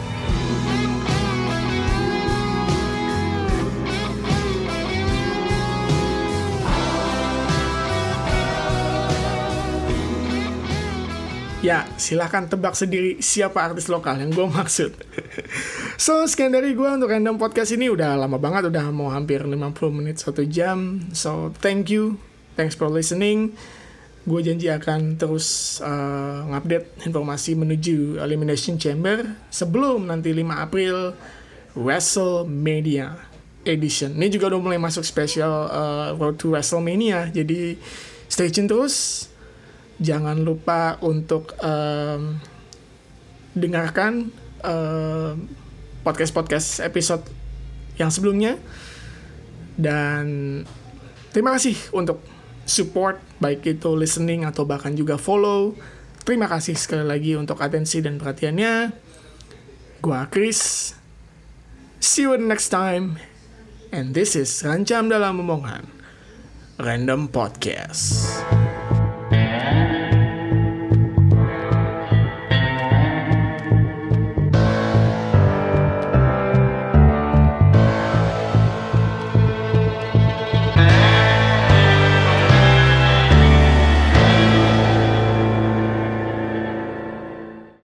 Ya, 11.64 11.88
silahkan 11.96 12.44
tebak 12.44 12.76
sendiri 12.76 13.24
siapa 13.24 13.64
artis 13.64 13.88
lokal 13.88 14.20
yang 14.20 14.36
gue 14.36 14.44
maksud. 14.52 15.00
so, 15.96 16.28
sekian 16.28 16.52
dari 16.52 16.76
gue 16.76 16.84
untuk 16.84 17.08
random 17.08 17.40
podcast 17.40 17.72
ini. 17.72 17.88
Udah 17.88 18.20
lama 18.20 18.36
banget, 18.36 18.68
udah 18.68 18.92
mau 18.92 19.08
hampir 19.08 19.40
50 19.40 19.72
menit, 19.96 20.20
1 20.20 20.44
jam. 20.52 21.00
So, 21.16 21.56
thank 21.64 21.88
you. 21.88 22.20
Thanks 22.60 22.76
for 22.76 22.92
listening. 22.92 23.56
Gue 24.28 24.44
janji 24.44 24.68
akan 24.68 25.16
terus 25.16 25.80
uh, 25.80 26.52
ngupdate 26.52 27.08
informasi 27.08 27.56
menuju 27.56 28.20
Elimination 28.20 28.76
Chamber 28.76 29.24
sebelum 29.48 30.12
nanti 30.12 30.36
5 30.36 30.44
April 30.68 31.16
WrestleMania 31.80 33.16
Edition. 33.64 34.20
Ini 34.20 34.28
juga 34.28 34.52
udah 34.52 34.60
mulai 34.60 34.84
masuk 34.84 35.08
spesial 35.08 35.72
uh, 35.72 36.12
Road 36.20 36.44
to 36.44 36.52
WrestleMania. 36.52 37.32
Jadi, 37.32 37.80
stay 38.28 38.52
tune 38.52 38.68
terus 38.68 39.32
jangan 40.02 40.42
lupa 40.42 40.98
untuk 41.06 41.54
um, 41.62 42.38
dengarkan 43.54 44.34
um, 44.66 45.50
podcast-podcast 46.02 46.82
episode 46.82 47.24
yang 47.98 48.10
sebelumnya. 48.10 48.58
Dan 49.74 50.62
terima 51.34 51.54
kasih 51.58 51.78
untuk 51.94 52.22
support 52.64 53.20
baik 53.42 53.66
itu 53.78 53.90
listening 53.94 54.46
atau 54.46 54.66
bahkan 54.66 54.94
juga 54.94 55.18
follow. 55.18 55.74
Terima 56.24 56.48
kasih 56.48 56.80
sekali 56.80 57.04
lagi 57.04 57.36
untuk 57.36 57.60
atensi 57.60 58.00
dan 58.00 58.16
perhatiannya. 58.16 58.96
Gua 60.00 60.28
Chris. 60.32 60.94
See 62.04 62.28
you 62.28 62.36
next 62.36 62.72
time. 62.72 63.20
And 63.94 64.12
this 64.18 64.34
is 64.34 64.50
Rancam 64.66 65.12
Dalam 65.12 65.40
Omongan. 65.40 65.86
Random 66.82 67.30
Podcast 67.30 68.63